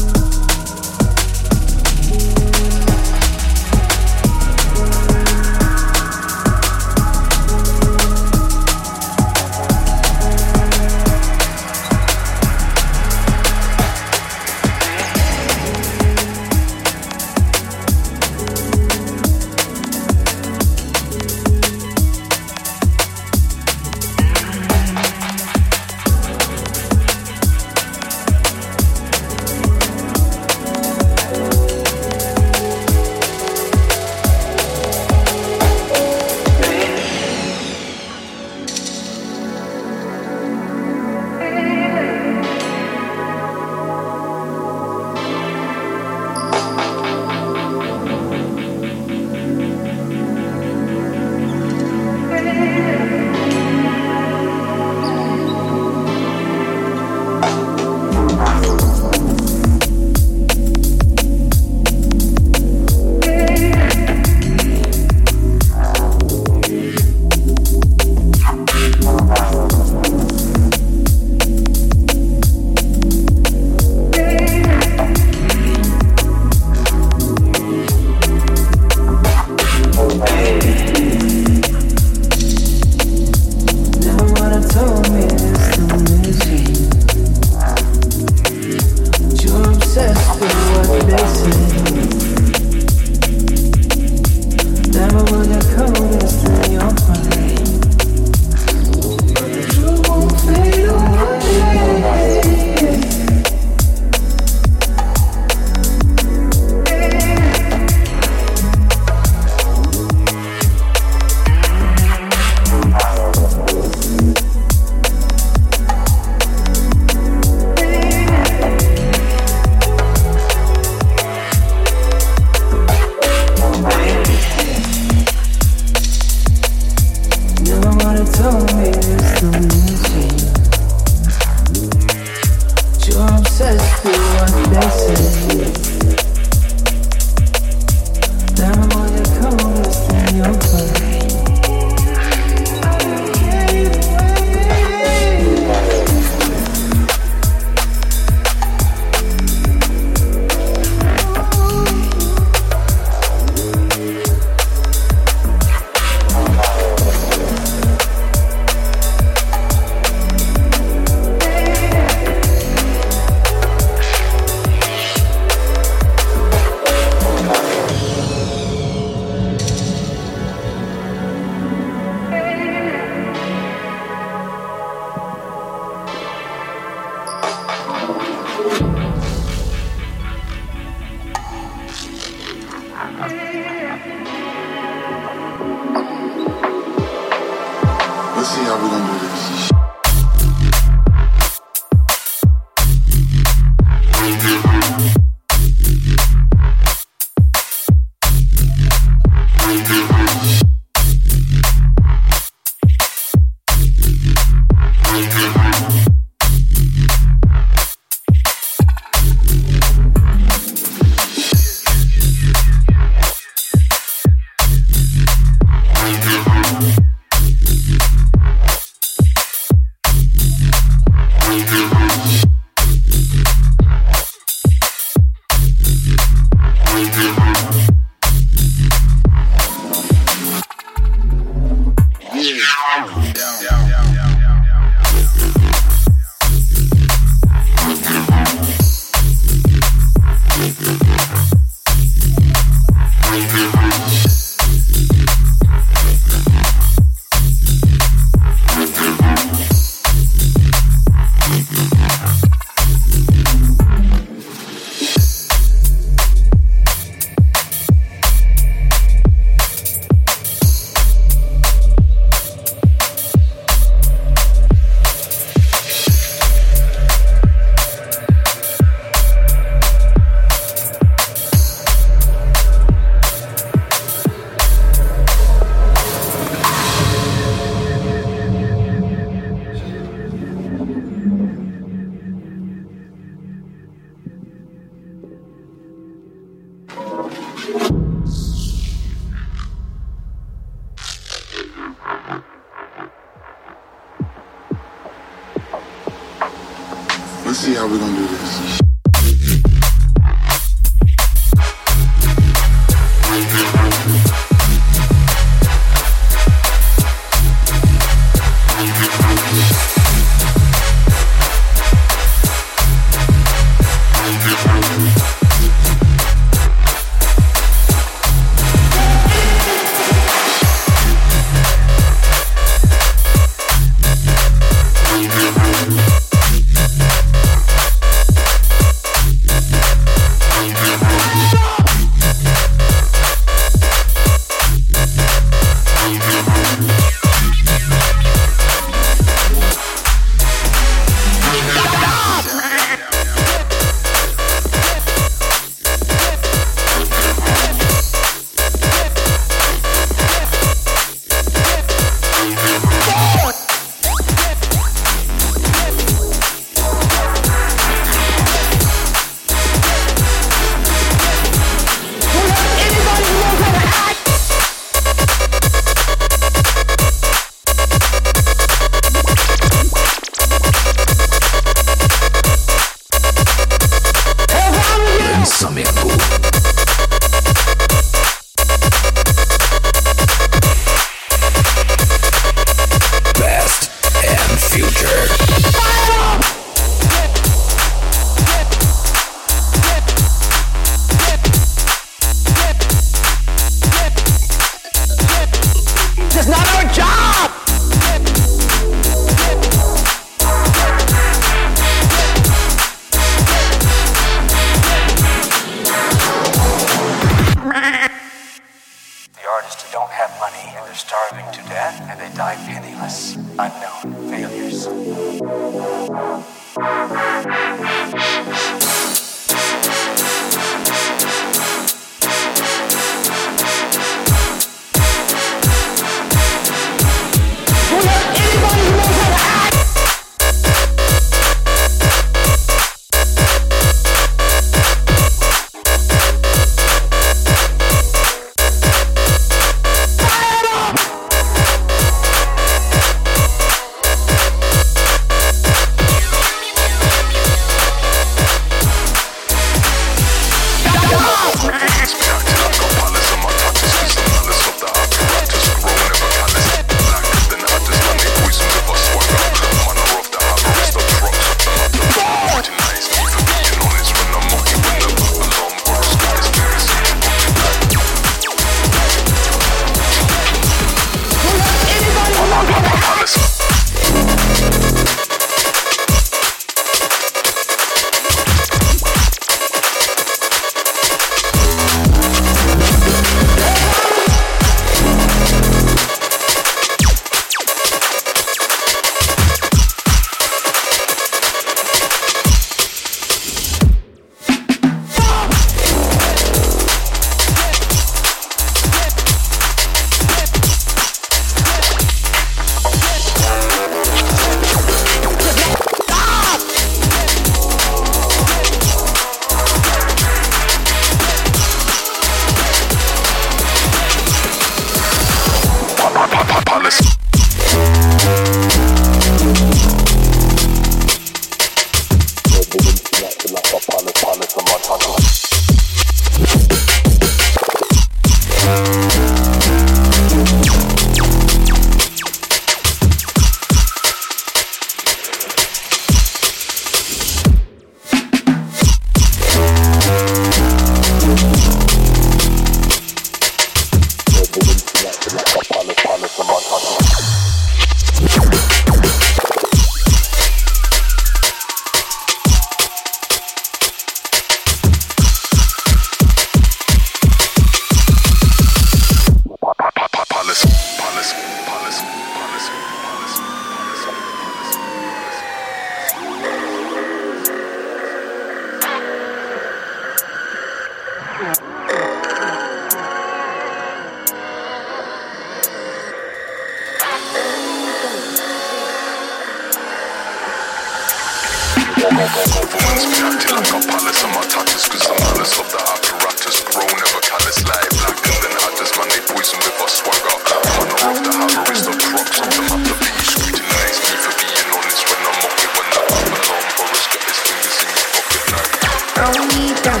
got, 599.86 600.00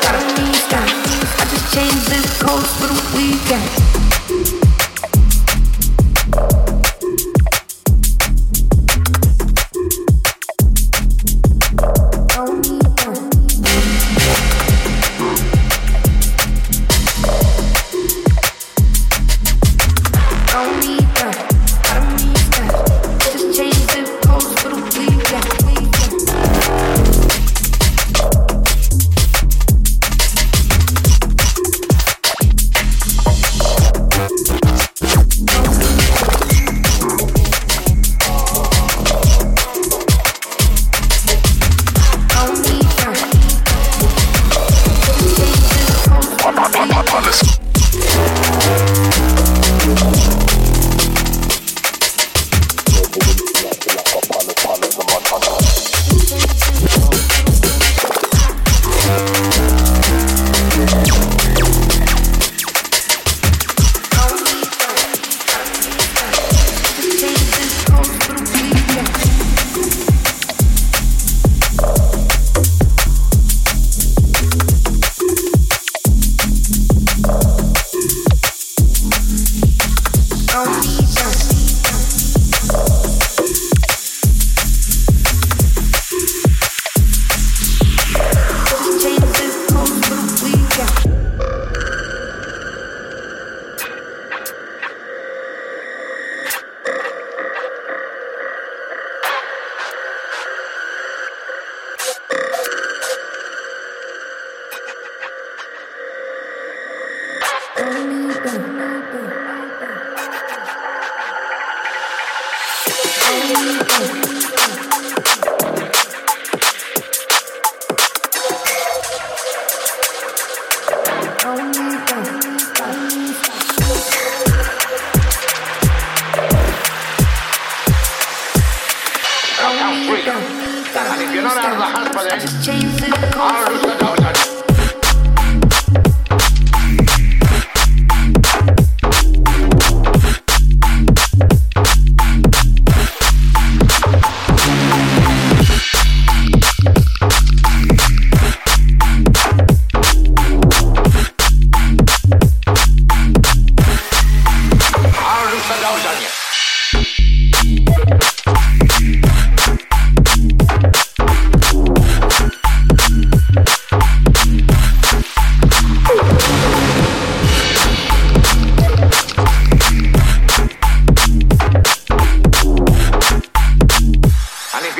got 0.00 0.14
a 0.14 0.40
weekend. 0.40 0.90
I 1.36 1.44
just 1.50 1.74
changed 1.74 2.08
this 2.08 2.40
code 2.40 2.66
for 2.78 2.86
the 2.86 3.16
weekend. 3.16 4.15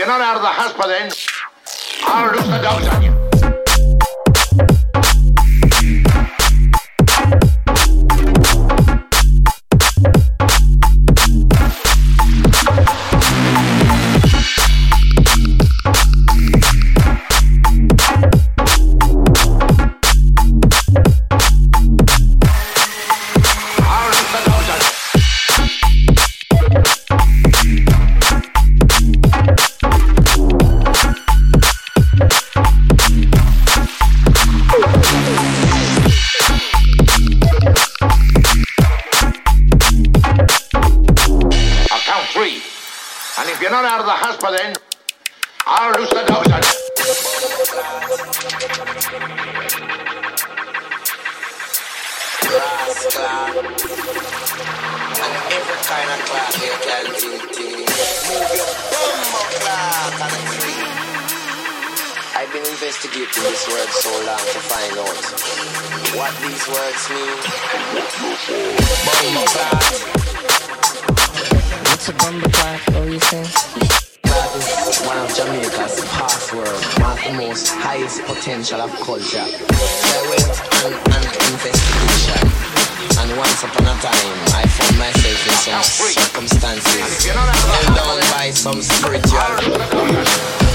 you're 0.06 0.18
not 0.18 0.24
out 0.24 0.36
of 0.36 0.42
the 0.42 0.48
house 0.48 0.72
then, 0.86 1.10
I'll 2.02 2.32
lose 2.32 2.46
the 2.46 2.58
dogs 2.58 2.86
on 2.86 3.02
you. 3.02 3.15
What's 66.68 67.10
new? 67.10 67.16
Bumble 69.06 69.46
clap. 69.46 69.82
What's 71.86 72.08
a 72.08 72.12
bumble 72.14 72.50
clap? 72.50 72.90
What 72.90 73.04
were 73.04 73.10
you 73.10 73.20
saying? 73.20 73.44
is 73.46 75.00
one 75.06 75.16
of 75.18 75.32
Jamaica's 75.32 76.04
past 76.10 76.52
world, 76.52 76.82
one 76.98 77.12
of 77.12 77.22
the 77.22 77.32
most 77.38 77.68
highest 77.68 78.22
potential 78.24 78.80
of 78.80 78.90
culture. 78.98 79.46
I 79.46 80.26
went 80.26 80.58
on 80.82 80.90
an 80.90 81.22
investigation, 81.54 82.42
and 83.14 83.38
once 83.38 83.62
upon 83.62 83.86
a 83.86 83.94
time, 84.02 84.34
I 84.58 84.66
found 84.66 84.98
myself 84.98 85.46
in 85.46 85.54
some 85.62 85.82
circumstances, 85.86 87.26
held 87.30 87.94
down 87.94 88.18
by 88.34 88.50
some 88.50 88.82
spiritual. 88.82 90.65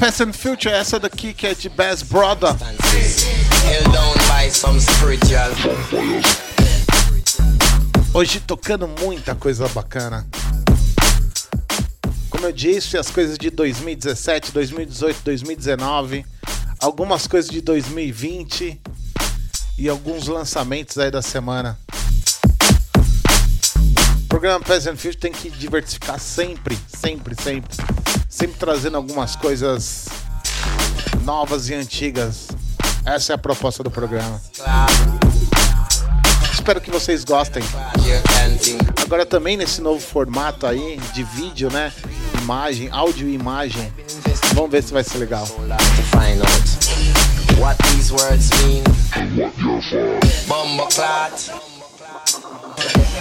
Past 0.00 0.22
and 0.22 0.32
Future, 0.32 0.74
essa 0.74 0.98
daqui 0.98 1.34
que 1.34 1.46
é 1.46 1.54
de 1.54 1.68
Bass 1.68 2.02
Brother. 2.02 2.56
Hoje 8.14 8.40
tocando 8.40 8.88
muita 8.88 9.34
coisa 9.34 9.68
bacana. 9.68 10.26
Como 12.30 12.46
eu 12.46 12.50
disse, 12.50 12.96
as 12.96 13.10
coisas 13.10 13.36
de 13.36 13.50
2017, 13.50 14.52
2018, 14.52 15.20
2019, 15.22 16.24
algumas 16.78 17.26
coisas 17.26 17.50
de 17.50 17.60
2020 17.60 18.80
e 19.76 19.86
alguns 19.86 20.28
lançamentos 20.28 20.96
aí 20.96 21.10
da 21.10 21.20
semana. 21.20 21.78
O 24.24 24.28
programa 24.30 24.64
Peasant 24.64 24.96
Future 24.96 25.18
tem 25.18 25.32
que 25.32 25.50
diversificar 25.50 26.18
sempre, 26.18 26.78
sempre, 26.88 27.34
sempre. 27.34 27.76
Sempre 28.30 28.56
trazendo 28.58 28.96
algumas 28.96 29.34
coisas 29.34 30.06
novas 31.24 31.68
e 31.68 31.74
antigas. 31.74 32.46
Essa 33.04 33.32
é 33.32 33.34
a 33.34 33.38
proposta 33.38 33.82
do 33.82 33.90
programa. 33.90 34.40
Espero 36.52 36.80
que 36.80 36.90
vocês 36.90 37.24
gostem. 37.24 37.62
Agora 39.02 39.26
também 39.26 39.56
nesse 39.56 39.80
novo 39.80 40.00
formato 40.00 40.64
aí 40.64 40.96
de 41.12 41.24
vídeo, 41.24 41.70
né? 41.70 41.92
Imagem, 42.40 42.88
áudio 42.92 43.28
e 43.28 43.34
imagem. 43.34 43.92
Vamos 44.54 44.70
ver 44.70 44.84
se 44.84 44.92
vai 44.92 45.02
ser 45.02 45.18
legal. 45.18 45.46
what 47.60 47.76
these 47.92 48.10
words 48.12 48.50
mean. 48.62 48.82
Bumbo 50.48 50.86
clot. 50.86 51.69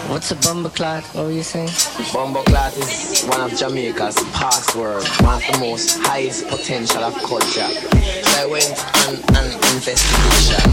What's 0.09 0.31
a 0.31 0.35
bumper 0.37 0.69
clot? 0.69 1.03
What 1.13 1.25
were 1.25 1.31
you 1.31 1.43
saying? 1.43 1.69
Bumbo 2.11 2.41
clot 2.41 2.75
is 2.77 3.25
one 3.25 3.41
of 3.41 3.55
Jamaica's 3.55 4.15
password, 4.33 5.03
one 5.21 5.35
of 5.35 5.45
the 5.45 5.57
most 5.59 5.99
highest 5.99 6.47
potential 6.47 7.03
of 7.03 7.13
culture. 7.21 7.69
So 7.69 8.41
I 8.41 8.47
went 8.49 8.73
on 9.05 9.13
an 9.37 9.53
investigation, 9.69 10.65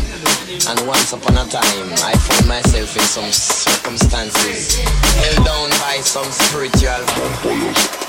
and 0.70 0.88
once 0.88 1.12
upon 1.12 1.36
a 1.36 1.44
time, 1.50 1.92
I 2.00 2.16
found 2.16 2.48
myself 2.48 2.96
in 2.96 3.02
some 3.02 3.30
circumstances 3.30 4.76
held 5.20 5.44
down 5.44 5.68
by 5.84 6.00
some 6.00 6.24
spiritual. 6.32 8.05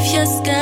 if 0.00 0.14
you're 0.14 0.26
scared. 0.26 0.57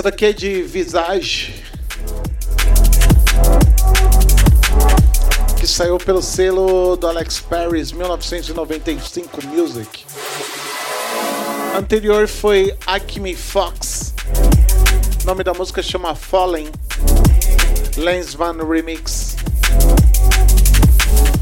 Essa 0.00 0.10
daqui 0.10 0.24
é 0.24 0.32
de 0.32 0.62
Visage. 0.62 1.62
Que 5.58 5.66
saiu 5.66 5.98
pelo 5.98 6.22
selo 6.22 6.96
do 6.96 7.06
Alex 7.06 7.38
Paris 7.40 7.92
1995 7.92 9.46
Music. 9.48 10.06
Anterior 11.76 12.26
foi 12.26 12.74
Acme 12.86 13.36
Fox. 13.36 14.14
O 15.22 15.26
nome 15.26 15.44
da 15.44 15.52
música 15.52 15.82
chama 15.82 16.14
Fallen. 16.14 16.70
Lensman 17.98 18.56
Remix. 18.66 19.36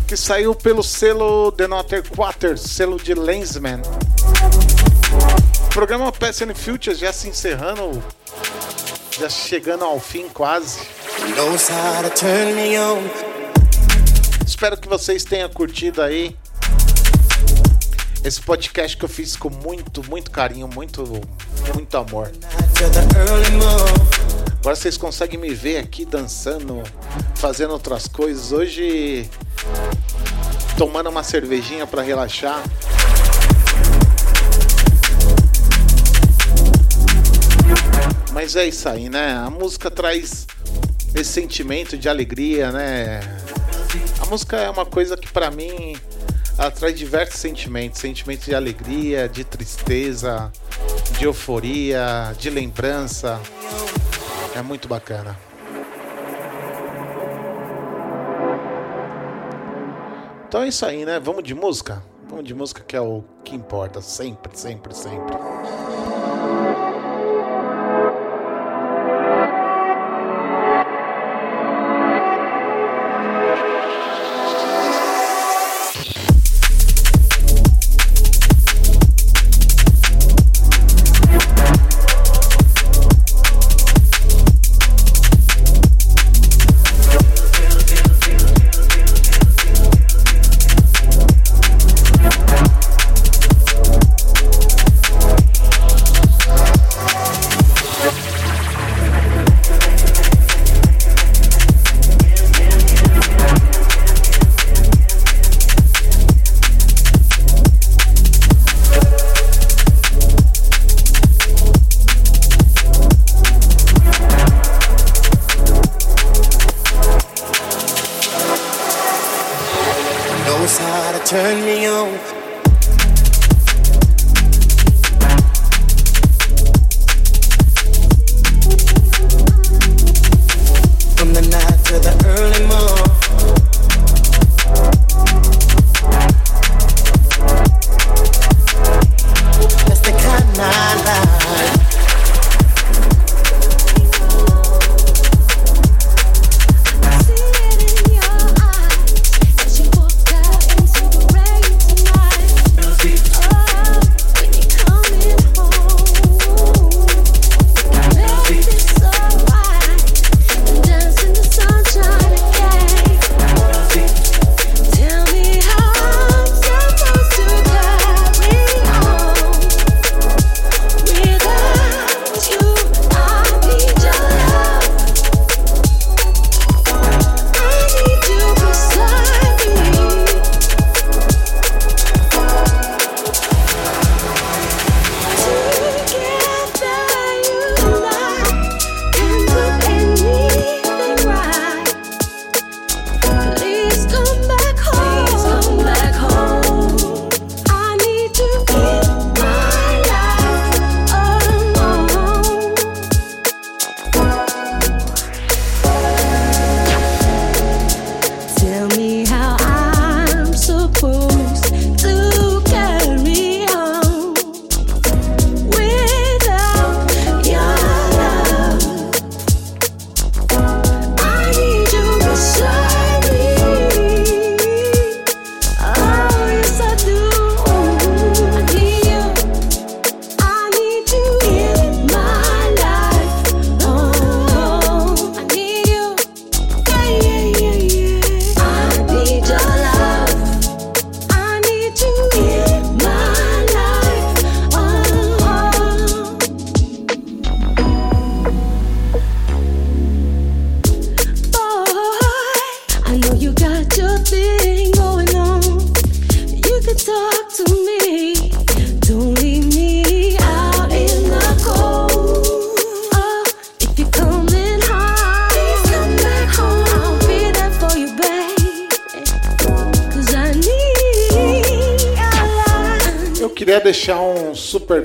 Que 0.08 0.16
saiu 0.16 0.52
pelo 0.52 0.82
selo 0.82 1.52
The 1.52 1.68
Notter 1.68 2.02
Quarter, 2.08 2.58
selo 2.58 2.96
de 2.96 3.14
Lensman. 3.14 3.82
Programa 5.70 6.10
Past 6.10 6.42
and 6.42 6.56
Future 6.56 6.96
já 6.96 7.12
se 7.12 7.28
encerrando, 7.28 8.02
já 9.18 9.28
chegando 9.28 9.84
ao 9.84 9.98
fim 9.98 10.28
quase. 10.28 10.78
Espero 14.46 14.76
que 14.76 14.88
vocês 14.88 15.24
tenham 15.24 15.48
curtido 15.48 16.00
aí 16.00 16.36
esse 18.24 18.40
podcast 18.40 18.96
que 18.96 19.04
eu 19.04 19.08
fiz 19.08 19.36
com 19.36 19.50
muito, 19.50 20.08
muito 20.08 20.30
carinho, 20.30 20.68
muito, 20.68 21.04
muito 21.74 21.96
amor. 21.96 22.30
Agora 24.60 24.76
vocês 24.76 24.96
conseguem 24.96 25.38
me 25.38 25.50
ver 25.54 25.78
aqui 25.78 26.04
dançando, 26.04 26.82
fazendo 27.34 27.72
outras 27.72 28.06
coisas. 28.06 28.52
Hoje 28.52 29.28
tomando 30.76 31.10
uma 31.10 31.24
cervejinha 31.24 31.86
para 31.86 32.02
relaxar. 32.02 32.62
Mas 38.48 38.56
é 38.56 38.66
isso 38.66 38.88
aí, 38.88 39.10
né? 39.10 39.34
A 39.34 39.50
música 39.50 39.90
traz 39.90 40.46
esse 41.14 41.30
sentimento 41.30 41.98
de 41.98 42.08
alegria, 42.08 42.72
né? 42.72 43.20
A 44.22 44.24
música 44.24 44.56
é 44.56 44.70
uma 44.70 44.86
coisa 44.86 45.18
que 45.18 45.30
para 45.30 45.50
mim 45.50 45.94
ela 46.56 46.70
traz 46.70 46.98
diversos 46.98 47.38
sentimentos, 47.38 48.00
sentimentos 48.00 48.46
de 48.46 48.54
alegria, 48.54 49.28
de 49.28 49.44
tristeza, 49.44 50.50
de 51.18 51.26
euforia, 51.26 52.34
de 52.38 52.48
lembrança. 52.48 53.38
É 54.56 54.62
muito 54.62 54.88
bacana. 54.88 55.38
Então 60.48 60.62
é 60.62 60.68
isso 60.68 60.86
aí, 60.86 61.04
né? 61.04 61.20
Vamos 61.20 61.44
de 61.44 61.54
música? 61.54 62.02
Vamos 62.30 62.46
de 62.46 62.54
música 62.54 62.82
que 62.82 62.96
é 62.96 63.00
o 63.02 63.22
que 63.44 63.54
importa, 63.54 64.00
sempre, 64.00 64.56
sempre, 64.56 64.94
sempre. 64.94 65.36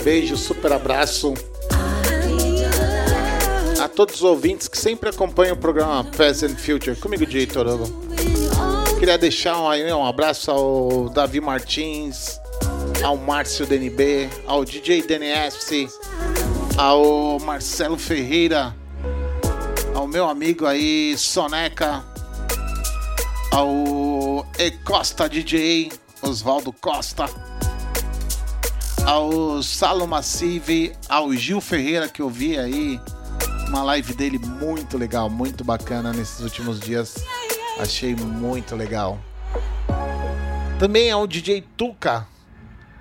Beijo, 0.04 0.36
super 0.36 0.74
abraço 0.74 1.34
a 3.82 3.88
todos 3.88 4.16
os 4.16 4.24
ouvintes 4.24 4.68
que 4.68 4.78
sempre 4.78 5.10
acompanham 5.10 5.56
o 5.56 5.58
programa 5.58 6.06
and 6.44 6.58
Future. 6.58 6.96
Comigo, 6.98 7.26
DJ 7.26 7.48
Torugo. 7.48 7.86
Queria 9.00 9.18
deixar 9.18 9.58
um, 9.58 9.98
um 9.98 10.06
abraço 10.06 10.52
ao 10.52 11.10
Davi 11.10 11.40
Martins, 11.40 12.38
ao 13.02 13.16
Márcio 13.16 13.66
DNB, 13.66 14.30
ao 14.46 14.66
DJ 14.66 15.04
DNS, 15.04 15.88
ao 16.78 17.40
Marcelo 17.40 17.98
Ferreira, 17.98 18.76
ao 19.94 20.06
meu 20.06 20.30
amigo 20.30 20.66
aí 20.66 21.18
Soneca, 21.18 22.04
ao 23.52 24.46
E 24.60 24.72
Costa 24.84 25.30
DJ, 25.30 25.92
Oswaldo 26.22 26.74
Costa, 26.74 27.26
ao 29.06 29.62
Salo 29.62 30.08
Massive, 30.08 30.94
ao 31.10 31.34
Gil 31.34 31.60
Ferreira 31.60 32.08
que 32.08 32.22
eu 32.22 32.30
vi 32.30 32.58
aí, 32.58 33.00
uma 33.68 33.84
live 33.84 34.14
dele 34.14 34.40
muito 34.40 34.98
legal, 34.98 35.30
muito 35.30 35.64
bacana 35.64 36.14
nesses 36.14 36.40
últimos 36.40 36.80
dias. 36.80 37.16
Achei 37.80 38.16
muito 38.16 38.76
legal. 38.76 39.20
Também 40.80 41.12
ao 41.12 41.26
DJ 41.26 41.64
Tuca, 41.76 42.28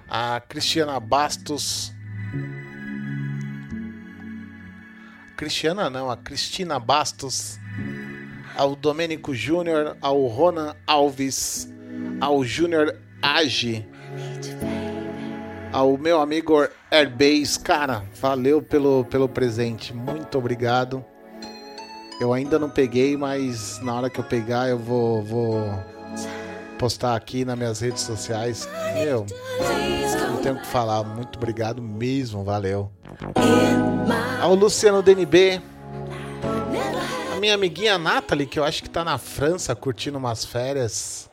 a 0.09 0.41
Cristiana 0.41 0.99
Bastos. 0.99 1.93
Cristiana 5.37 5.91
não, 5.91 6.11
a 6.11 6.17
Cristina 6.17 6.79
Bastos, 6.79 7.59
ao 8.57 8.77
Domênico 8.77 9.35
Júnior, 9.35 9.97
ao 10.01 10.27
Ronan 10.27 10.77
Alves, 10.87 11.69
ao 12.21 12.45
Júnior 12.45 12.97
Age, 13.21 13.85
ao 15.73 15.97
meu 15.97 16.21
amigo 16.21 16.69
Airbase, 16.91 17.59
cara, 17.59 18.05
valeu 18.21 18.61
pelo, 18.61 19.05
pelo 19.07 19.29
presente, 19.29 19.95
muito 19.95 20.37
obrigado. 20.37 21.05
Eu 22.21 22.33
ainda 22.33 22.59
não 22.59 22.69
peguei, 22.69 23.17
mas 23.17 23.81
na 23.81 23.95
hora 23.95 24.11
que 24.11 24.21
eu 24.21 24.25
pegar 24.25 24.69
eu 24.69 24.79
vou, 24.79 25.23
vou 25.23 25.65
postar 26.79 27.17
aqui 27.17 27.45
nas 27.45 27.57
minhas 27.57 27.81
redes 27.81 28.03
sociais. 28.03 28.69
Meu, 28.95 29.27
não 30.29 30.37
tenho 30.43 30.57
o 30.57 30.61
que 30.61 30.67
falar, 30.67 31.03
muito 31.03 31.37
obrigado 31.37 31.81
mesmo, 31.81 32.45
valeu. 32.45 32.91
Ao 34.41 34.55
Luciano 34.55 35.03
DNB, 35.03 35.61
a 37.33 37.41
minha 37.41 37.55
amiguinha 37.55 37.99
Nathalie, 37.99 38.47
que 38.47 38.59
eu 38.59 38.65
acho 38.65 38.83
que 38.83 38.91
tá 38.91 39.03
na 39.03 39.17
França 39.17 39.75
curtindo 39.75 40.19
umas 40.19 40.45
férias. 40.45 41.31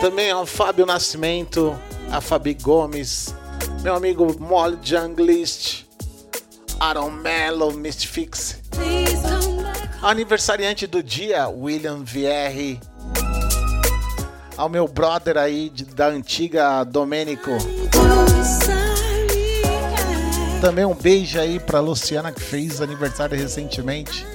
Também 0.00 0.30
ao 0.30 0.46
Fábio 0.46 0.86
Nascimento, 0.86 1.78
a 2.12 2.20
Fabi 2.20 2.52
Gomes, 2.52 3.34
meu 3.82 3.94
amigo 3.94 4.36
Molly 4.38 4.78
Junglist, 4.82 5.86
Aaron 6.78 7.10
Mello, 7.10 7.72
Mystifix. 7.72 8.60
Aniversariante 10.02 10.86
do 10.86 11.02
dia, 11.02 11.48
William 11.48 12.04
Vierre. 12.04 12.78
Ao 14.58 14.68
meu 14.68 14.86
brother 14.86 15.38
aí 15.38 15.70
de, 15.70 15.86
da 15.86 16.08
antiga 16.08 16.84
Domênico. 16.84 17.50
Também 20.60 20.84
um 20.84 20.94
beijo 20.94 21.40
aí 21.40 21.58
pra 21.58 21.80
Luciana 21.80 22.30
que 22.30 22.42
fez 22.42 22.82
aniversário 22.82 23.38
recentemente. 23.38 24.26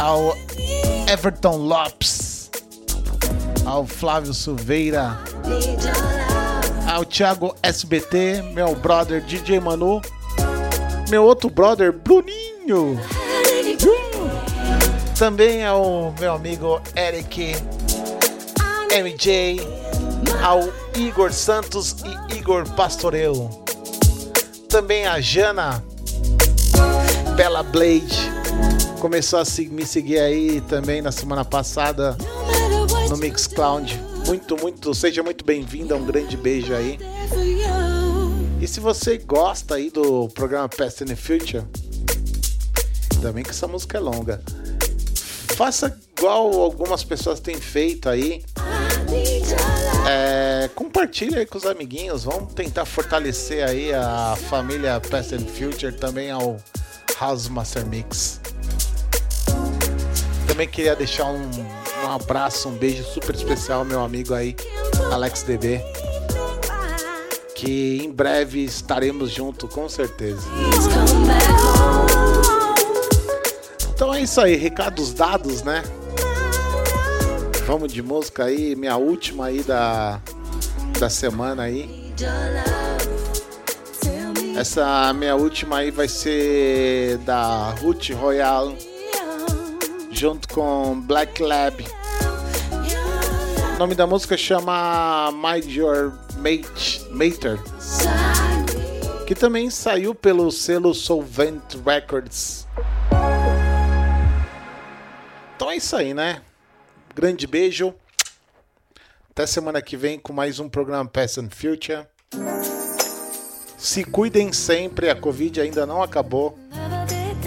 Ao 0.00 0.36
Everton 1.06 1.58
Lopes. 1.58 2.50
Ao 3.64 3.86
Flávio 3.86 4.34
Silveira. 4.34 5.16
Ao 6.90 7.04
Thiago 7.04 7.54
SBT, 7.62 8.42
meu 8.52 8.74
brother 8.74 9.22
DJ 9.22 9.60
Manu. 9.60 10.02
Meu 11.08 11.22
outro 11.22 11.48
brother 11.48 11.92
Bruninho. 11.92 12.98
Também 15.16 15.64
ao 15.64 16.12
meu 16.18 16.32
amigo 16.32 16.80
Eric 16.96 17.54
MJ, 18.90 19.60
ao 20.42 20.68
Igor 20.96 21.32
Santos 21.32 21.94
e 22.04 22.38
Igor 22.38 22.68
Pastoreu. 22.70 23.48
Também 24.68 25.06
a 25.06 25.20
Jana 25.20 25.84
Bella 27.36 27.62
Blade 27.62 28.32
começou 29.00 29.38
a 29.38 29.44
me 29.70 29.86
seguir 29.86 30.18
aí 30.18 30.60
também 30.62 31.00
na 31.00 31.12
semana 31.12 31.44
passada 31.44 32.18
no 33.08 33.16
Mixcloud. 33.16 34.09
Muito, 34.26 34.56
muito, 34.56 34.94
seja 34.94 35.22
muito 35.22 35.44
bem-vinda, 35.44 35.96
um 35.96 36.04
grande 36.04 36.36
beijo 36.36 36.74
aí. 36.74 36.98
E 38.60 38.66
se 38.66 38.78
você 38.78 39.18
gosta 39.18 39.76
aí 39.76 39.90
do 39.90 40.28
programa 40.28 40.68
Past 40.68 41.02
and 41.04 41.16
Future, 41.16 41.64
também 43.20 43.42
que 43.42 43.50
essa 43.50 43.66
música 43.66 43.98
é 43.98 44.00
longa, 44.00 44.42
faça 45.56 45.98
igual 46.16 46.52
algumas 46.60 47.02
pessoas 47.02 47.40
têm 47.40 47.56
feito 47.60 48.08
aí. 48.08 48.44
É, 50.08 50.68
compartilha 50.74 51.38
aí 51.38 51.46
com 51.46 51.58
os 51.58 51.66
amiguinhos, 51.66 52.24
vamos 52.24 52.52
tentar 52.54 52.84
fortalecer 52.84 53.68
aí 53.68 53.92
a 53.92 54.36
família 54.48 55.00
Past 55.00 55.34
and 55.34 55.46
Future, 55.46 55.92
também 55.92 56.30
ao 56.30 56.56
House 57.18 57.48
Master 57.48 57.84
Mix. 57.86 58.40
Também 60.46 60.68
queria 60.68 60.96
deixar 60.96 61.26
um, 61.26 61.50
um 62.10 62.14
abraço, 62.14 62.68
um 62.68 62.72
beijo 62.72 63.04
super 63.04 63.34
especial 63.34 63.84
meu 63.84 64.00
amigo 64.00 64.34
aí, 64.34 64.56
Alex 65.12 65.44
DB. 65.44 65.80
Que 67.54 68.02
em 68.02 68.10
breve 68.10 68.64
estaremos 68.64 69.30
juntos, 69.30 69.72
com 69.72 69.88
certeza. 69.88 70.42
Então 73.94 74.12
é 74.12 74.22
isso 74.22 74.40
aí, 74.40 74.56
recados 74.56 75.12
dados, 75.12 75.62
né? 75.62 75.84
Vamos 77.66 77.92
de 77.92 78.02
música 78.02 78.46
aí, 78.46 78.74
minha 78.74 78.96
última 78.96 79.46
aí 79.46 79.62
da, 79.62 80.20
da 80.98 81.08
semana 81.08 81.64
aí. 81.64 82.12
Essa 84.56 85.12
minha 85.12 85.36
última 85.36 85.78
aí 85.78 85.92
vai 85.92 86.08
ser 86.08 87.18
da 87.18 87.70
Ruth 87.80 88.10
Royal 88.10 88.74
junto 90.10 90.48
com 90.48 91.00
Black 91.00 91.40
Lab. 91.40 91.99
Nome 93.80 93.94
da 93.94 94.06
música 94.06 94.36
chama 94.36 95.32
Major 95.32 96.12
Mate, 96.36 97.02
Mater, 97.08 97.58
que 99.26 99.34
também 99.34 99.70
saiu 99.70 100.14
pelo 100.14 100.50
selo 100.50 100.92
Solvent 100.92 101.62
Records. 101.82 102.68
Então 105.56 105.70
é 105.70 105.76
isso 105.78 105.96
aí, 105.96 106.12
né? 106.12 106.42
Grande 107.14 107.46
beijo. 107.46 107.94
Até 109.30 109.46
semana 109.46 109.80
que 109.80 109.96
vem 109.96 110.18
com 110.18 110.34
mais 110.34 110.60
um 110.60 110.68
programa 110.68 111.08
Past 111.08 111.40
and 111.40 111.48
Future. 111.48 112.06
Se 113.78 114.04
cuidem 114.04 114.52
sempre, 114.52 115.08
a 115.08 115.16
Covid 115.16 115.58
ainda 115.58 115.86
não 115.86 116.02
acabou. 116.02 116.58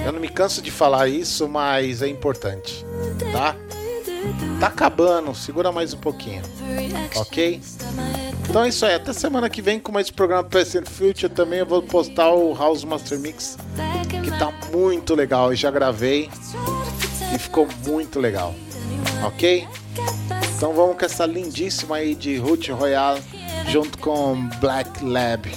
Eu 0.04 0.12
não 0.12 0.20
me 0.20 0.30
canso 0.30 0.64
de 0.64 0.72
falar 0.72 1.08
isso, 1.08 1.48
mas 1.48 2.02
é 2.02 2.08
importante, 2.08 2.84
tá? 3.32 3.56
Tá 4.60 4.68
acabando, 4.68 5.36
segura 5.36 5.72
mais 5.72 5.94
um 5.94 5.98
pouquinho, 5.98 6.42
ok? 7.16 7.62
Então 8.50 8.64
é 8.64 8.70
isso 8.70 8.86
aí, 8.86 8.96
até 8.96 9.12
semana 9.14 9.50
que 9.50 9.62
vem 9.62 9.80
com 9.80 9.92
mais 9.92 10.10
programa 10.10 10.48
and 10.54 10.86
Future. 10.90 11.30
Também 11.30 11.60
eu 11.60 11.66
vou 11.66 11.82
postar 11.82 12.32
o 12.32 12.54
House 12.54 12.84
Master 12.84 13.20
Mix, 13.20 13.58
que 14.24 14.32
tá 14.38 14.54
muito 14.72 15.16
legal. 15.16 15.52
Eu 15.52 15.56
já 15.56 15.72
gravei 15.72 16.30
e 17.34 17.38
ficou 17.40 17.68
muito 17.86 18.20
legal, 18.20 18.54
ok? 19.26 19.68
Então 20.56 20.74
vamos 20.74 20.98
com 20.98 21.06
essa 21.06 21.26
lindíssima 21.26 21.98
aí 21.98 22.16
de 22.16 22.38
Root 22.38 22.72
Royale 22.72 23.22
junto 23.68 23.98
com 23.98 24.48
Black 24.60 25.04
Lab. 25.04 25.50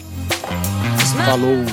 Falou! 1.25 1.65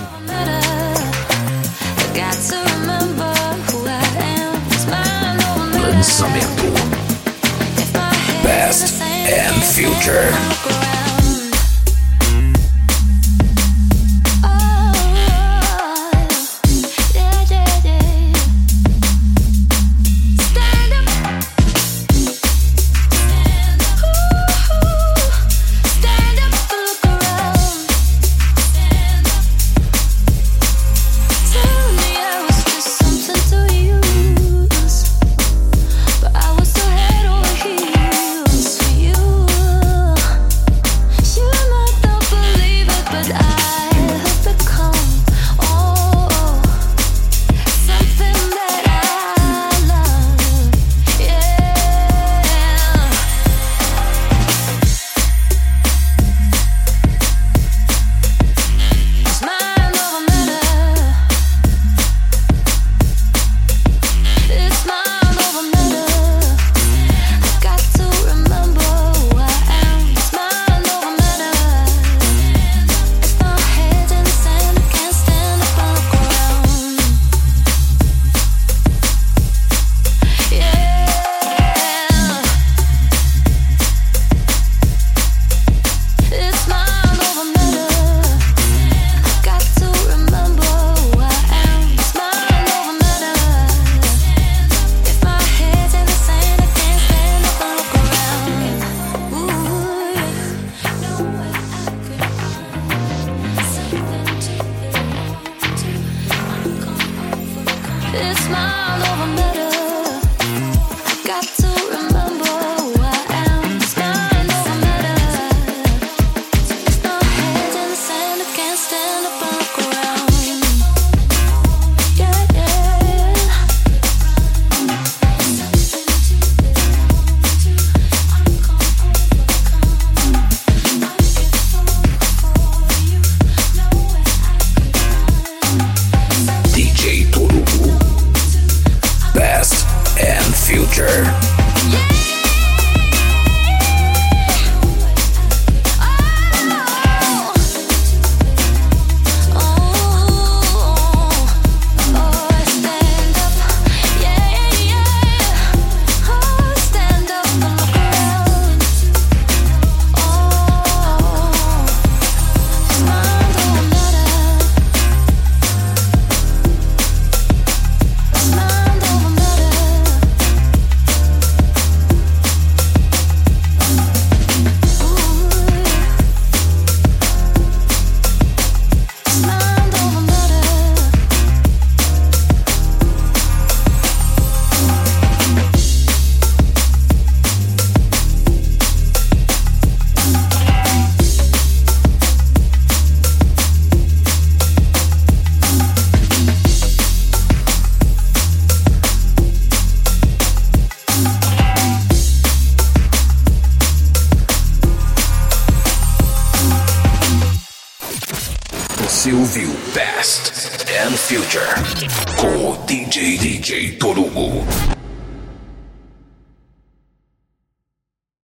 Past 8.44 9.02
and 9.02 9.62
Future. 9.64 10.93